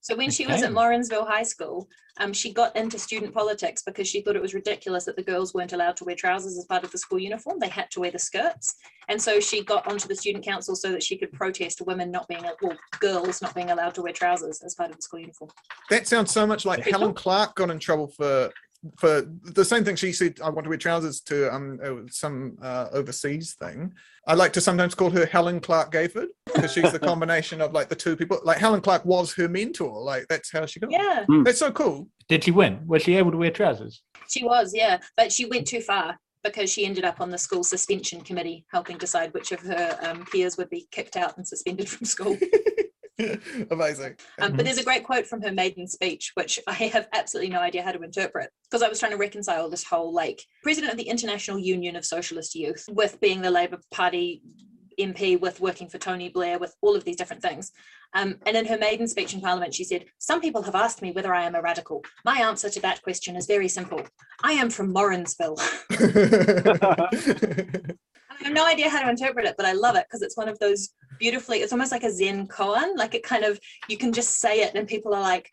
So 0.00 0.16
when 0.16 0.30
she 0.30 0.46
was 0.46 0.62
at 0.62 0.66
Okay. 0.66 0.74
Morrinsville 0.74 1.26
High 1.26 1.42
School, 1.42 1.88
um, 2.20 2.32
she 2.32 2.52
got 2.52 2.74
into 2.74 2.98
student 2.98 3.32
politics 3.34 3.82
because 3.82 4.08
she 4.08 4.20
thought 4.20 4.36
it 4.36 4.42
was 4.42 4.54
ridiculous 4.54 5.04
that 5.04 5.16
the 5.16 5.22
girls 5.22 5.54
weren't 5.54 5.72
allowed 5.72 5.96
to 5.98 6.04
wear 6.04 6.14
trousers 6.16 6.58
as 6.58 6.64
part 6.64 6.82
of 6.84 6.90
the 6.90 6.98
school 6.98 7.18
uniform. 7.18 7.58
They 7.58 7.68
had 7.68 7.90
to 7.92 8.00
wear 8.00 8.10
the 8.10 8.18
skirts. 8.18 8.76
And 9.08 9.20
so 9.20 9.40
she 9.40 9.62
got 9.62 9.86
onto 9.86 10.08
the 10.08 10.16
student 10.16 10.44
council 10.44 10.74
so 10.74 10.90
that 10.92 11.02
she 11.02 11.16
could 11.16 11.32
protest 11.32 11.80
women 11.86 12.10
not 12.10 12.26
being, 12.28 12.44
well, 12.60 12.76
girls 12.98 13.40
not 13.40 13.54
being 13.54 13.70
allowed 13.70 13.94
to 13.94 14.02
wear 14.02 14.12
trousers 14.12 14.62
as 14.62 14.74
part 14.74 14.90
of 14.90 14.96
the 14.96 15.02
school 15.02 15.20
uniform. 15.20 15.50
That 15.90 16.06
sounds 16.06 16.32
so 16.32 16.46
much 16.46 16.64
like 16.64 16.84
Helen 16.84 17.14
Clark 17.14 17.54
got 17.54 17.70
in 17.70 17.78
trouble 17.78 18.08
for 18.08 18.50
for 18.96 19.22
the 19.42 19.64
same 19.64 19.84
thing 19.84 19.96
she 19.96 20.12
said 20.12 20.38
I 20.42 20.50
want 20.50 20.64
to 20.64 20.68
wear 20.68 20.78
trousers 20.78 21.20
to 21.22 21.52
um 21.52 21.78
uh, 21.82 21.94
some 22.10 22.56
uh, 22.62 22.86
overseas 22.92 23.54
thing. 23.54 23.92
I 24.26 24.34
like 24.34 24.52
to 24.54 24.60
sometimes 24.60 24.94
call 24.94 25.10
her 25.10 25.26
Helen 25.26 25.60
Clark 25.60 25.92
Gayford 25.92 26.28
because 26.46 26.72
she's 26.72 26.92
the 26.92 26.98
combination 27.10 27.60
of 27.60 27.72
like 27.72 27.88
the 27.88 27.96
two 27.96 28.16
people. 28.16 28.38
Like 28.44 28.58
Helen 28.58 28.80
Clark 28.80 29.04
was 29.04 29.34
her 29.34 29.48
mentor. 29.48 30.00
Like 30.00 30.26
that's 30.28 30.52
how 30.52 30.66
she 30.66 30.80
got. 30.80 30.90
Yeah, 30.90 31.24
That's 31.44 31.58
so 31.58 31.72
cool. 31.72 32.08
Did 32.28 32.44
she 32.44 32.50
win? 32.50 32.80
Was 32.86 33.02
she 33.02 33.16
able 33.16 33.30
to 33.30 33.38
wear 33.38 33.50
trousers? 33.50 34.02
she 34.28 34.44
was, 34.44 34.72
yeah. 34.74 34.98
But 35.16 35.32
she 35.32 35.46
went 35.46 35.66
too 35.66 35.80
far 35.80 36.18
because 36.44 36.70
she 36.70 36.86
ended 36.86 37.04
up 37.04 37.20
on 37.20 37.30
the 37.30 37.38
school 37.38 37.64
suspension 37.64 38.20
committee 38.20 38.64
helping 38.70 38.98
decide 38.98 39.32
which 39.34 39.52
of 39.52 39.60
her 39.60 39.98
um, 40.02 40.24
peers 40.26 40.56
would 40.56 40.70
be 40.70 40.86
kicked 40.90 41.16
out 41.16 41.36
and 41.36 41.46
suspended 41.46 41.88
from 41.88 42.06
school. 42.06 42.36
Amazing. 43.70 44.16
Um, 44.40 44.54
but 44.54 44.64
there's 44.64 44.78
a 44.78 44.84
great 44.84 45.04
quote 45.04 45.26
from 45.26 45.42
her 45.42 45.52
maiden 45.52 45.86
speech, 45.86 46.32
which 46.34 46.60
I 46.66 46.74
have 46.74 47.08
absolutely 47.12 47.50
no 47.50 47.60
idea 47.60 47.82
how 47.82 47.92
to 47.92 48.02
interpret 48.02 48.50
because 48.70 48.82
I 48.82 48.88
was 48.88 49.00
trying 49.00 49.12
to 49.12 49.18
reconcile 49.18 49.68
this 49.68 49.84
whole 49.84 50.12
like 50.12 50.42
president 50.62 50.92
of 50.92 50.98
the 50.98 51.08
International 51.08 51.58
Union 51.58 51.96
of 51.96 52.04
Socialist 52.04 52.54
Youth 52.54 52.84
with 52.90 53.20
being 53.20 53.40
the 53.40 53.50
Labour 53.50 53.80
Party 53.92 54.42
MP, 54.98 55.40
with 55.40 55.60
working 55.60 55.88
for 55.88 55.98
Tony 55.98 56.28
Blair, 56.28 56.58
with 56.58 56.74
all 56.80 56.96
of 56.96 57.04
these 57.04 57.16
different 57.16 57.42
things. 57.42 57.72
Um, 58.14 58.36
and 58.46 58.56
in 58.56 58.66
her 58.66 58.78
maiden 58.78 59.06
speech 59.06 59.34
in 59.34 59.40
Parliament, 59.40 59.74
she 59.74 59.84
said, 59.84 60.06
Some 60.18 60.40
people 60.40 60.62
have 60.62 60.74
asked 60.74 61.02
me 61.02 61.12
whether 61.12 61.34
I 61.34 61.44
am 61.44 61.54
a 61.54 61.62
radical. 61.62 62.02
My 62.24 62.40
answer 62.40 62.70
to 62.70 62.80
that 62.80 63.02
question 63.02 63.36
is 63.36 63.46
very 63.46 63.68
simple 63.68 64.02
I 64.42 64.52
am 64.52 64.70
from 64.70 64.92
Morrinsville. 64.92 65.58
I 68.40 68.44
have 68.44 68.52
no 68.54 68.66
idea 68.66 68.88
how 68.88 69.02
to 69.02 69.08
interpret 69.10 69.44
it, 69.46 69.54
but 69.56 69.66
I 69.66 69.72
love 69.72 69.96
it 69.96 70.06
because 70.08 70.22
it's 70.22 70.36
one 70.36 70.48
of 70.48 70.58
those 70.58 70.90
beautifully, 71.18 71.58
it's 71.58 71.72
almost 71.72 71.90
like 71.92 72.04
a 72.04 72.10
Zen 72.10 72.46
koan. 72.46 72.96
Like 72.96 73.14
it 73.14 73.22
kind 73.22 73.44
of, 73.44 73.58
you 73.88 73.96
can 73.96 74.12
just 74.12 74.38
say 74.40 74.60
it 74.60 74.74
and 74.74 74.86
people 74.86 75.14
are 75.14 75.20
like, 75.20 75.48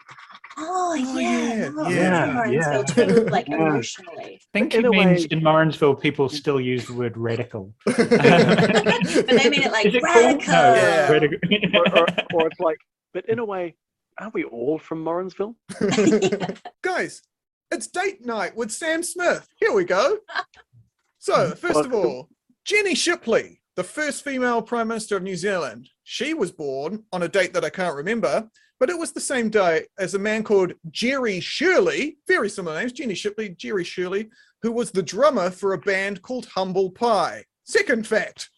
oh, 0.57 0.73
Oh, 0.87 0.93
yeah, 0.93 1.19
yeah, 1.19 1.69
no, 1.69 1.89
yeah, 1.89 2.45
yeah. 2.45 2.83
Too, 2.83 3.25
like 3.25 3.47
Yeah. 3.47 3.55
emotionally. 3.55 4.35
I 4.35 4.39
think 4.53 4.73
In 4.73 4.85
it 4.85 4.89
means 4.91 5.21
way- 5.23 5.27
in 5.31 5.43
Morrinsville 5.43 5.95
people 5.95 6.29
still 6.29 6.61
use 6.61 6.85
the 6.85 6.93
word 6.93 7.17
radical. 7.17 7.73
But 7.85 7.97
they 9.27 9.49
mean 9.49 9.63
it 9.63 9.71
like 9.71 9.85
it 9.87 10.01
radical. 10.01 10.53
No, 10.53 10.75
Yeah. 10.75 11.11
radical. 11.11 11.37
or, 11.73 11.99
or, 11.99 12.05
or 12.33 12.47
it's 12.47 12.59
like, 12.59 12.77
but 13.13 13.27
in 13.27 13.39
a 13.39 13.45
way, 13.45 13.75
aren't 14.19 14.33
we 14.33 14.43
all 14.45 14.77
from 14.77 15.03
Morrinsville? 15.03 15.55
Guys, 16.81 17.21
it's 17.71 17.87
date 17.87 18.25
night 18.25 18.55
with 18.55 18.71
Sam 18.71 19.03
Smith. 19.03 19.47
Here 19.59 19.73
we 19.73 19.83
go. 19.83 20.19
So, 21.19 21.47
hmm. 21.47 21.53
first 21.53 21.79
of 21.85 21.93
all, 21.93 22.29
Jenny 22.65 22.95
Shipley, 22.95 23.61
the 23.75 23.83
first 23.83 24.23
female 24.23 24.59
Prime 24.59 24.87
Minister 24.87 25.15
of 25.15 25.21
New 25.21 25.35
Zealand. 25.35 25.87
She 26.03 26.33
was 26.33 26.51
born 26.51 27.03
on 27.13 27.21
a 27.21 27.27
date 27.27 27.53
that 27.53 27.63
I 27.63 27.69
can't 27.69 27.95
remember, 27.95 28.49
but 28.79 28.89
it 28.89 28.97
was 28.97 29.11
the 29.11 29.21
same 29.21 29.51
day 29.51 29.85
as 29.99 30.15
a 30.15 30.19
man 30.19 30.41
called 30.41 30.73
Jerry 30.89 31.39
Shirley, 31.39 32.17
very 32.27 32.49
similar 32.49 32.79
names, 32.79 32.91
Jenny 32.91 33.13
Shipley, 33.13 33.49
Jerry 33.49 33.83
Shirley, 33.83 34.29
who 34.63 34.71
was 34.71 34.89
the 34.89 35.03
drummer 35.03 35.51
for 35.51 35.73
a 35.73 35.77
band 35.77 36.23
called 36.23 36.47
Humble 36.47 36.89
Pie. 36.89 37.43
Second 37.65 38.07
fact 38.07 38.49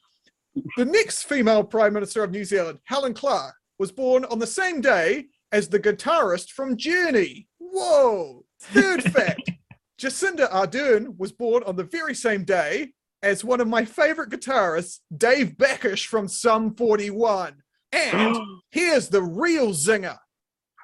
the 0.77 0.85
next 0.85 1.23
female 1.23 1.65
Prime 1.65 1.93
Minister 1.93 2.23
of 2.23 2.31
New 2.31 2.45
Zealand, 2.45 2.79
Helen 2.85 3.13
Clark, 3.13 3.55
was 3.77 3.91
born 3.91 4.23
on 4.25 4.39
the 4.39 4.47
same 4.47 4.79
day 4.79 5.25
as 5.51 5.67
the 5.67 5.79
guitarist 5.79 6.51
from 6.51 6.77
Journey. 6.77 7.49
Whoa! 7.59 8.45
Third 8.61 9.03
fact 9.13 9.51
Jacinda 9.99 10.49
Ardern 10.49 11.17
was 11.17 11.33
born 11.33 11.63
on 11.63 11.75
the 11.75 11.83
very 11.83 12.15
same 12.15 12.45
day 12.45 12.93
as 13.23 13.43
one 13.43 13.61
of 13.61 13.67
my 13.67 13.85
favorite 13.85 14.29
guitarists, 14.29 14.99
Dave 15.15 15.55
Baksh 15.57 16.05
from 16.05 16.27
Sum 16.27 16.75
41. 16.75 17.55
And 17.91 18.37
here's 18.71 19.09
the 19.09 19.23
real 19.23 19.69
zinger. 19.69 20.17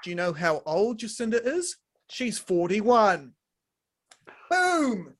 Do 0.04 0.10
you 0.10 0.16
know 0.16 0.34
how 0.34 0.62
old 0.66 1.00
Jacinda 1.00 1.40
is? 1.46 1.78
She's 2.10 2.38
41. 2.38 3.34
Boom! 4.50 5.13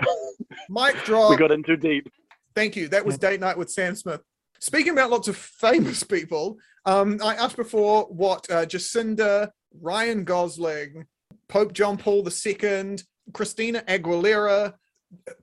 Mic 0.68 0.96
drop. 1.04 1.30
we 1.30 1.36
got 1.36 1.50
in 1.50 1.62
too 1.62 1.76
deep. 1.76 2.08
Thank 2.54 2.76
you. 2.76 2.88
That 2.88 3.04
was 3.04 3.18
date 3.18 3.40
night 3.40 3.58
with 3.58 3.70
Sam 3.70 3.94
Smith. 3.94 4.22
Speaking 4.60 4.92
about 4.92 5.10
lots 5.10 5.28
of 5.28 5.36
famous 5.36 6.02
people, 6.02 6.58
um, 6.84 7.18
I 7.22 7.34
asked 7.34 7.56
before 7.56 8.04
what 8.04 8.50
uh, 8.50 8.66
Jacinda, 8.66 9.50
Ryan 9.80 10.24
Gosling, 10.24 11.06
Pope 11.48 11.72
John 11.72 11.96
Paul 11.96 12.26
II, 12.26 12.96
Christina 13.32 13.82
Aguilera, 13.88 14.74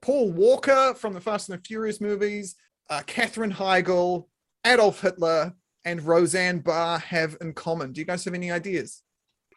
Paul 0.02 0.32
Walker 0.32 0.94
from 0.96 1.14
the 1.14 1.22
Fast 1.22 1.50
and 1.50 1.60
the 1.60 1.64
Furious 1.64 2.00
movies, 2.00 2.56
uh, 2.90 3.02
Katherine 3.06 3.52
Heigl, 3.52 4.28
Adolf 4.66 5.02
Hitler, 5.02 5.54
and 5.86 6.02
Roseanne 6.02 6.60
Barr 6.60 7.00
have 7.00 7.38
in 7.42 7.54
common. 7.54 7.92
Do 7.94 8.02
you 8.02 8.06
guys 8.06 8.26
have 8.26 8.34
any 8.34 8.52
ideas? 8.52 9.04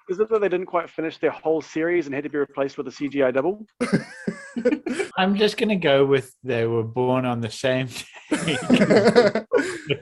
Is 0.09 0.19
it 0.19 0.29
that 0.31 0.41
they 0.41 0.49
didn't 0.49 0.67
quite 0.67 0.91
finish 0.91 1.19
their 1.19 1.31
whole 1.31 1.61
series 1.63 2.07
and 2.07 2.15
had 2.15 2.25
to 2.25 2.31
be 2.31 2.39
replaced 2.39 2.77
with 2.77 2.89
a 2.89 2.91
CGI 2.91 3.33
double? 3.33 3.65
I'm 5.17 5.37
just 5.37 5.57
going 5.57 5.69
to 5.69 5.77
go 5.77 6.05
with 6.05 6.35
they 6.43 6.67
were 6.67 6.83
born 6.83 7.25
on 7.25 7.41
the 7.41 7.51
same 7.51 7.87
day. 7.87 9.45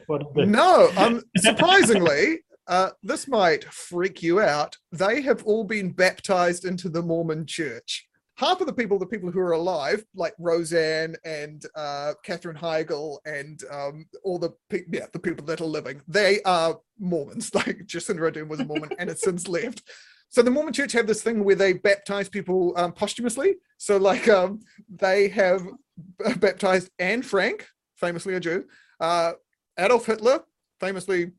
What 0.07 0.23
are 0.23 0.33
the- 0.35 0.47
no, 0.47 0.91
um, 0.97 1.23
surprisingly, 1.37 2.39
uh, 2.67 2.91
this 3.03 3.29
might 3.29 3.65
freak 3.65 4.23
you 4.23 4.41
out. 4.41 4.77
They 4.93 5.21
have 5.23 5.43
all 5.45 5.65
been 5.65 5.93
baptized 5.93 6.65
into 6.65 6.89
the 6.89 7.03
Mormon 7.03 7.47
church. 7.47 8.08
Half 8.39 8.61
of 8.61 8.69
the 8.69 8.73
people, 8.73 9.01
the 9.01 9.07
people 9.07 9.33
who 9.33 9.41
are 9.41 9.51
alive, 9.51 10.05
like 10.15 10.33
Roseanne 10.39 11.17
and 11.25 11.61
uh, 11.75 12.13
Katherine 12.23 12.57
Heigl 12.57 13.19
and 13.27 13.61
um, 13.69 14.07
all 14.23 14.39
the 14.39 14.51
pe- 14.71 14.85
yeah, 14.93 15.07
the 15.13 15.19
people 15.19 15.45
that 15.47 15.61
are 15.61 15.65
living, 15.65 16.01
they 16.07 16.41
are 16.43 16.79
Mormons. 17.01 17.51
Like 17.55 17.79
Jacinda 17.87 18.21
Ardern 18.21 18.47
was 18.47 18.61
a 18.61 18.65
Mormon 18.65 18.91
and 18.97 19.09
has 19.09 19.23
since 19.23 19.49
left. 19.49 19.83
So 20.29 20.43
the 20.43 20.53
Mormon 20.53 20.73
Church 20.73 20.93
have 20.93 21.09
this 21.09 21.21
thing 21.21 21.43
where 21.43 21.57
they 21.57 21.73
baptize 21.73 22.29
people 22.29 22.75
um, 22.77 22.93
posthumously. 22.93 23.57
So 23.77 23.97
like 23.97 24.29
um, 24.29 24.61
they 24.89 25.27
have 25.31 25.67
baptized 26.37 26.91
Anne 27.01 27.23
Frank, 27.23 27.67
famously 27.97 28.35
a 28.35 28.41
Jew, 28.41 28.67
uh, 29.01 29.33
Adolf 29.77 30.07
Hitler, 30.07 30.45
famously 30.79 31.33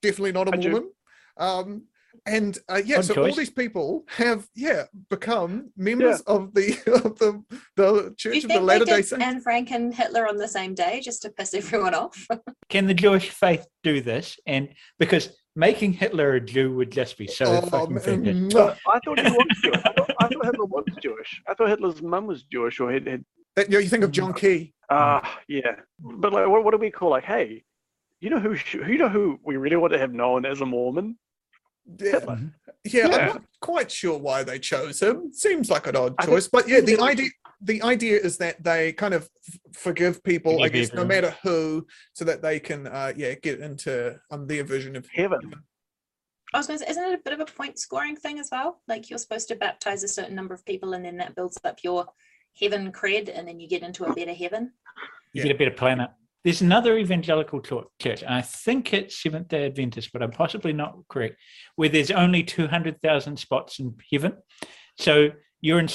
definitely 0.00 0.32
not 0.32 0.48
a 0.48 0.54
A. 0.54 0.62
Mormon, 0.62 0.90
um, 1.36 1.82
and 2.28 2.58
uh, 2.68 2.80
yeah, 2.84 2.98
Odd 2.98 3.04
so 3.06 3.24
all 3.24 3.32
these 3.34 3.50
people 3.50 4.04
have 4.08 4.46
yeah 4.54 4.84
become 5.10 5.70
members 5.76 6.20
of 6.22 6.54
the 6.54 6.76
of 7.04 7.18
the 7.18 7.42
the 7.76 8.14
Church 8.16 8.34
you 8.34 8.38
of 8.40 8.42
the 8.42 8.48
think 8.48 8.62
Latter 8.62 8.84
they 8.84 8.90
Day 8.96 9.02
Saints. 9.02 9.24
Anne 9.24 9.40
Frank 9.40 9.70
and 9.72 9.94
Hitler 9.94 10.26
on 10.28 10.36
the 10.36 10.48
same 10.48 10.74
day 10.74 11.00
just 11.00 11.22
to 11.22 11.30
piss 11.30 11.54
everyone 11.60 11.94
off? 11.94 12.26
Can 12.68 12.86
the 12.86 12.94
Jewish 12.94 13.30
faith 13.30 13.66
do 13.82 14.00
this? 14.00 14.38
And 14.46 14.68
because 14.98 15.30
making 15.56 15.94
Hitler 15.94 16.34
a 16.34 16.40
Jew 16.40 16.74
would 16.76 16.92
just 16.92 17.18
be 17.18 17.26
so 17.26 17.46
Oh, 17.46 17.60
fucking 17.62 17.94
man, 17.94 18.02
fantastic. 18.04 18.34
mwah. 18.58 18.76
I 18.86 18.98
thought 19.00 19.18
he 19.20 19.30
was 19.30 19.46
Jewish. 19.62 19.82
I 19.84 19.92
thought, 19.92 20.10
I 20.20 20.28
thought 20.28 20.44
Hitler 20.44 20.64
was 20.66 20.84
Jewish. 21.02 21.42
I 21.48 21.54
thought 21.54 21.68
Hitler's 21.68 22.02
mum 22.02 22.26
was 22.26 22.42
Jewish, 22.44 22.78
or 22.80 22.92
had, 22.92 23.06
had 23.06 23.24
That- 23.56 23.66
you 23.68 23.72
know, 23.74 23.78
you 23.80 23.88
think 23.88 24.04
of 24.04 24.12
John 24.12 24.32
Key. 24.34 24.72
ah, 24.90 25.40
yeah. 25.48 25.76
But 25.98 26.32
like, 26.32 26.46
what, 26.48 26.62
what 26.64 26.70
do 26.72 26.78
we 26.78 26.90
call 26.90 27.10
like, 27.10 27.24
hey, 27.24 27.64
you 28.20 28.30
know 28.30 28.40
who 28.40 28.56
you 28.86 28.98
know 28.98 29.08
who 29.08 29.38
we 29.44 29.56
really 29.56 29.76
want 29.76 29.92
to 29.92 29.98
have 29.98 30.12
known 30.12 30.44
as 30.46 30.60
a 30.60 30.66
Mormon? 30.66 31.16
Yeah, 31.98 32.10
Hitler. 32.12 32.40
yeah, 32.84 33.06
I'm 33.06 33.26
not 33.28 33.42
quite 33.60 33.90
sure 33.90 34.18
why 34.18 34.42
they 34.44 34.58
chose 34.58 35.00
him. 35.02 35.32
Seems 35.32 35.70
like 35.70 35.86
an 35.86 35.96
odd 35.96 36.14
I 36.18 36.24
think- 36.24 36.34
choice, 36.36 36.48
but 36.48 36.68
yeah, 36.68 36.80
the 36.80 36.92
Yeah. 36.96 37.02
idea 37.04 37.30
the 37.60 37.82
idea 37.82 38.16
is 38.20 38.36
that 38.38 38.62
they 38.62 38.92
kind 38.92 39.12
of 39.12 39.28
forgive 39.72 40.22
people, 40.22 40.62
I 40.62 40.68
guess, 40.68 40.92
no 40.92 41.04
matter 41.04 41.34
who, 41.42 41.84
so 42.12 42.24
that 42.24 42.40
they 42.40 42.60
can, 42.60 42.86
uh, 42.86 43.12
yeah, 43.16 43.34
get 43.34 43.58
into 43.58 44.16
um, 44.30 44.46
their 44.46 44.62
version 44.62 44.94
of 44.94 45.08
Heaven. 45.12 45.40
I 46.54 46.58
was 46.58 46.68
going 46.68 46.78
to 46.78 46.84
say, 46.84 46.90
isn't 46.92 47.02
it 47.02 47.14
a 47.18 47.22
bit 47.24 47.32
of 47.32 47.40
a 47.40 47.46
point 47.46 47.80
scoring 47.80 48.14
thing 48.14 48.38
as 48.38 48.48
well? 48.52 48.80
Like 48.86 49.10
you're 49.10 49.18
supposed 49.18 49.48
to 49.48 49.56
baptize 49.56 50.04
a 50.04 50.08
certain 50.08 50.36
number 50.36 50.54
of 50.54 50.64
people, 50.66 50.92
and 50.92 51.04
then 51.04 51.16
that 51.16 51.34
builds 51.34 51.58
up 51.64 51.80
your 51.82 52.06
heaven 52.60 52.92
cred, 52.92 53.28
and 53.36 53.48
then 53.48 53.58
you 53.58 53.66
get 53.68 53.82
into 53.82 54.04
a 54.04 54.14
better 54.14 54.34
heaven. 54.34 54.72
You 55.32 55.42
Yeah. 55.42 55.48
get 55.48 55.56
a 55.56 55.58
better 55.58 55.70
planet. 55.76 56.10
There's 56.44 56.62
another 56.62 56.96
evangelical 56.96 57.60
church, 57.60 58.22
and 58.22 58.32
I 58.32 58.42
think 58.42 58.94
it's 58.94 59.20
Seventh 59.20 59.48
day 59.48 59.66
Adventist, 59.66 60.12
but 60.12 60.22
I'm 60.22 60.30
possibly 60.30 60.72
not 60.72 60.96
correct, 61.08 61.36
where 61.76 61.88
there's 61.88 62.10
only 62.10 62.42
200,000 62.44 63.36
spots 63.38 63.80
in 63.80 63.96
heaven. 64.10 64.34
So 64.98 65.30
you're 65.60 65.80
in, 65.80 65.88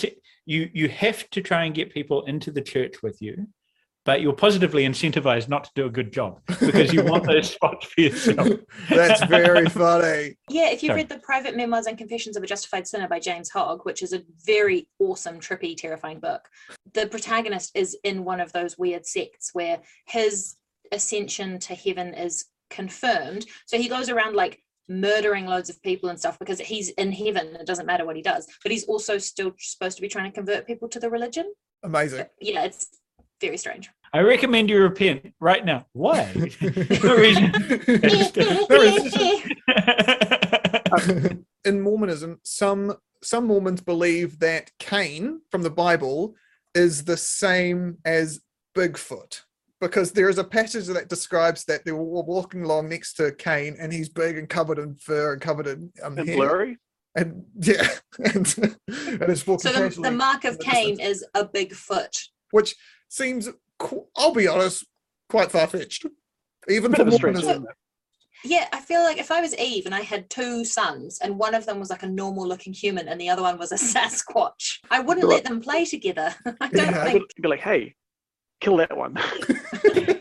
you, 0.45 0.69
you 0.73 0.89
have 0.89 1.29
to 1.31 1.41
try 1.41 1.63
and 1.63 1.73
get 1.73 1.93
people 1.93 2.25
into 2.25 2.51
the 2.51 2.61
church 2.61 3.01
with 3.01 3.21
you, 3.21 3.47
but 4.05 4.21
you're 4.21 4.33
positively 4.33 4.83
incentivized 4.83 5.47
not 5.47 5.63
to 5.65 5.71
do 5.75 5.85
a 5.85 5.89
good 5.89 6.11
job 6.11 6.41
because 6.59 6.93
you 6.93 7.03
want 7.03 7.25
those 7.25 7.51
spots 7.53 7.87
for 7.87 8.01
yourself. 8.01 8.49
That's 8.89 9.23
very 9.25 9.65
funny. 9.69 10.35
Yeah, 10.49 10.69
if 10.69 10.83
you've 10.83 10.89
Sorry. 10.89 11.01
read 11.01 11.09
the 11.09 11.19
Private 11.19 11.55
Memoirs 11.55 11.87
and 11.87 11.97
Confessions 11.97 12.35
of 12.35 12.43
a 12.43 12.47
Justified 12.47 12.87
Sinner 12.87 13.07
by 13.07 13.19
James 13.19 13.49
Hogg, 13.49 13.85
which 13.85 14.01
is 14.01 14.13
a 14.13 14.23
very 14.45 14.87
awesome, 14.99 15.39
trippy, 15.39 15.75
terrifying 15.75 16.19
book, 16.19 16.47
the 16.93 17.07
protagonist 17.07 17.71
is 17.75 17.97
in 18.03 18.25
one 18.25 18.39
of 18.39 18.51
those 18.51 18.77
weird 18.77 19.05
sects 19.05 19.51
where 19.53 19.79
his 20.07 20.55
ascension 20.91 21.59
to 21.59 21.75
heaven 21.75 22.13
is 22.13 22.45
confirmed. 22.69 23.45
So 23.67 23.77
he 23.77 23.87
goes 23.87 24.09
around 24.09 24.35
like 24.35 24.59
murdering 24.89 25.45
loads 25.45 25.69
of 25.69 25.81
people 25.81 26.09
and 26.09 26.19
stuff 26.19 26.37
because 26.39 26.59
he's 26.59 26.89
in 26.89 27.11
heaven. 27.11 27.55
It 27.55 27.65
doesn't 27.67 27.85
matter 27.85 28.05
what 28.05 28.15
he 28.17 28.21
does, 28.21 28.47
but 28.63 28.71
he's 28.71 28.85
also 28.85 29.17
still 29.17 29.53
supposed 29.57 29.95
to 29.97 30.01
be 30.01 30.09
trying 30.09 30.29
to 30.29 30.35
convert 30.35 30.67
people 30.67 30.89
to 30.89 30.99
the 30.99 31.09
religion. 31.09 31.53
Amazing. 31.83 32.25
Yeah, 32.41 32.63
it's 32.63 32.87
very 33.41 33.57
strange. 33.57 33.89
I 34.13 34.21
recommend 34.21 34.69
you 34.69 34.79
repent 34.81 35.33
right 35.39 35.65
now. 35.65 35.85
Why? 35.93 36.25
in 41.65 41.81
Mormonism, 41.81 42.39
some 42.43 42.95
some 43.23 43.47
Mormons 43.47 43.81
believe 43.81 44.39
that 44.39 44.71
Cain 44.79 45.41
from 45.49 45.61
the 45.63 45.69
Bible 45.69 46.35
is 46.75 47.05
the 47.05 47.17
same 47.17 47.97
as 48.05 48.41
Bigfoot 48.75 49.41
because 49.79 50.11
there 50.11 50.29
is 50.29 50.37
a 50.37 50.43
passage 50.43 50.87
that 50.87 51.07
describes 51.09 51.63
that 51.65 51.85
they 51.85 51.91
were 51.91 52.03
walking 52.03 52.63
along 52.63 52.89
next 52.89 53.13
to 53.13 53.31
Cain 53.33 53.75
and 53.79 53.93
he's 53.93 54.09
big 54.09 54.37
and 54.37 54.49
covered 54.49 54.79
in 54.79 54.95
fur 54.95 55.33
and 55.33 55.41
covered 55.41 55.67
in 55.67 55.91
um, 56.03 56.17
And 56.17 56.27
hair. 56.27 56.37
blurry. 56.37 56.77
and 57.15 57.45
yeah, 57.59 57.87
and, 58.19 58.35
and 58.57 58.77
it's 59.29 59.45
walking 59.47 59.71
So 59.71 59.87
the, 59.89 60.01
the 60.01 60.11
mark 60.11 60.43
of 60.45 60.59
Cain 60.59 60.99
is 60.99 61.25
a 61.33 61.45
big 61.45 61.73
foot. 61.73 62.17
which 62.51 62.75
seems, 63.13 63.47
I'll 64.17 64.33
be 64.33 64.47
honest, 64.47 64.85
quite 65.29 65.51
far 65.51 65.67
fetched, 65.67 66.05
even 66.67 66.93
for 66.93 67.03
of 67.03 67.07
a. 67.07 67.11
Mormonism. 67.11 67.65
Yeah, 68.43 68.67
I 68.73 68.81
feel 68.81 69.03
like 69.03 69.19
if 69.19 69.31
I 69.31 69.39
was 69.39 69.55
Eve 69.57 69.85
and 69.85 69.95
I 69.95 70.01
had 70.01 70.29
two 70.29 70.65
sons 70.65 71.19
and 71.21 71.37
one 71.37 71.53
of 71.55 71.65
them 71.65 71.79
was 71.79 71.89
like 71.89 72.03
a 72.03 72.07
normal 72.07 72.45
looking 72.45 72.73
human 72.73 73.07
and 73.07 73.21
the 73.21 73.29
other 73.29 73.41
one 73.43 73.57
was 73.57 73.71
a 73.71 73.75
Sasquatch, 73.77 74.79
I 74.89 74.99
wouldn't 74.99 75.27
let 75.27 75.45
them 75.45 75.61
play 75.61 75.85
together. 75.85 76.33
I 76.59 76.67
don't 76.69 76.91
Yeah. 76.91 77.03
think. 77.05 77.21
You'd 77.37 77.41
be 77.43 77.47
like, 77.47 77.61
hey, 77.61 77.95
kill 78.59 78.77
that 78.77 78.97
one. 78.97 79.15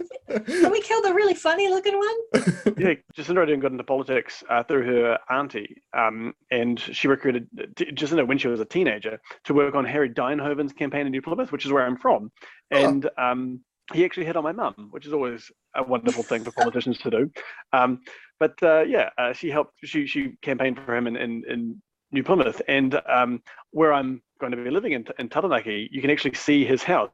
Can 0.47 0.71
we 0.71 0.81
kill 0.81 1.03
the 1.03 1.13
really 1.13 1.35
funny 1.35 1.69
looking 1.69 1.99
one? 1.99 2.17
yeah, 2.79 2.95
Jacinda 3.17 3.45
Ardern 3.45 3.61
got 3.61 3.73
into 3.73 3.85
politics 3.85 4.43
uh, 4.49 4.63
through 4.63 4.85
her 4.85 5.19
auntie, 5.31 5.83
um, 5.97 6.35
and 6.51 6.79
she 6.79 7.09
recruited 7.09 7.49
T- 7.77 7.93
Jacinda 7.93 8.27
when 8.27 8.39
she 8.39 8.49
was 8.49 8.61
a 8.61 8.65
teenager 8.65 9.21
to 9.45 9.55
work 9.55 9.75
on 9.75 9.85
Harry 9.85 10.11
Duynhoven's 10.11 10.73
campaign 10.73 11.07
in 11.07 11.13
New 11.13 11.23
Plymouth, 11.23 11.53
which 11.53 11.65
is 11.65 11.73
where 11.73 11.87
I'm 11.87 11.97
from. 11.97 12.31
Oh. 12.73 12.89
And 12.89 13.09
um, 13.19 13.61
he 13.93 14.05
actually 14.05 14.27
hit 14.27 14.37
on 14.37 14.45
my 14.45 14.53
mum, 14.53 14.89
which 14.91 15.07
is 15.07 15.13
always 15.13 15.51
a 15.75 15.83
wonderful 15.83 16.23
thing 16.23 16.45
for 16.45 16.53
politicians 16.53 16.99
to 16.99 17.11
do. 17.11 17.31
Um, 17.73 18.01
but 18.39 18.55
uh, 18.63 18.83
yeah, 18.83 19.11
uh, 19.19 19.33
she 19.33 19.51
helped. 19.51 19.75
She 19.85 20.07
she 20.07 20.33
campaigned 20.43 20.81
for 20.85 20.97
him 20.97 21.07
in 21.07 21.17
in, 21.17 21.45
in 21.49 21.83
New 22.13 22.23
Plymouth, 22.23 22.61
and 22.69 23.01
um, 23.09 23.43
where 23.71 23.93
I'm 23.93 24.23
going 24.41 24.53
to 24.53 24.63
be 24.63 24.71
living 24.71 24.93
in, 24.93 25.07
in 25.19 25.29
Taranaki, 25.29 25.89
you 25.91 26.01
can 26.01 26.11
actually 26.11 26.35
see 26.35 26.65
his 26.65 26.83
house. 26.83 27.11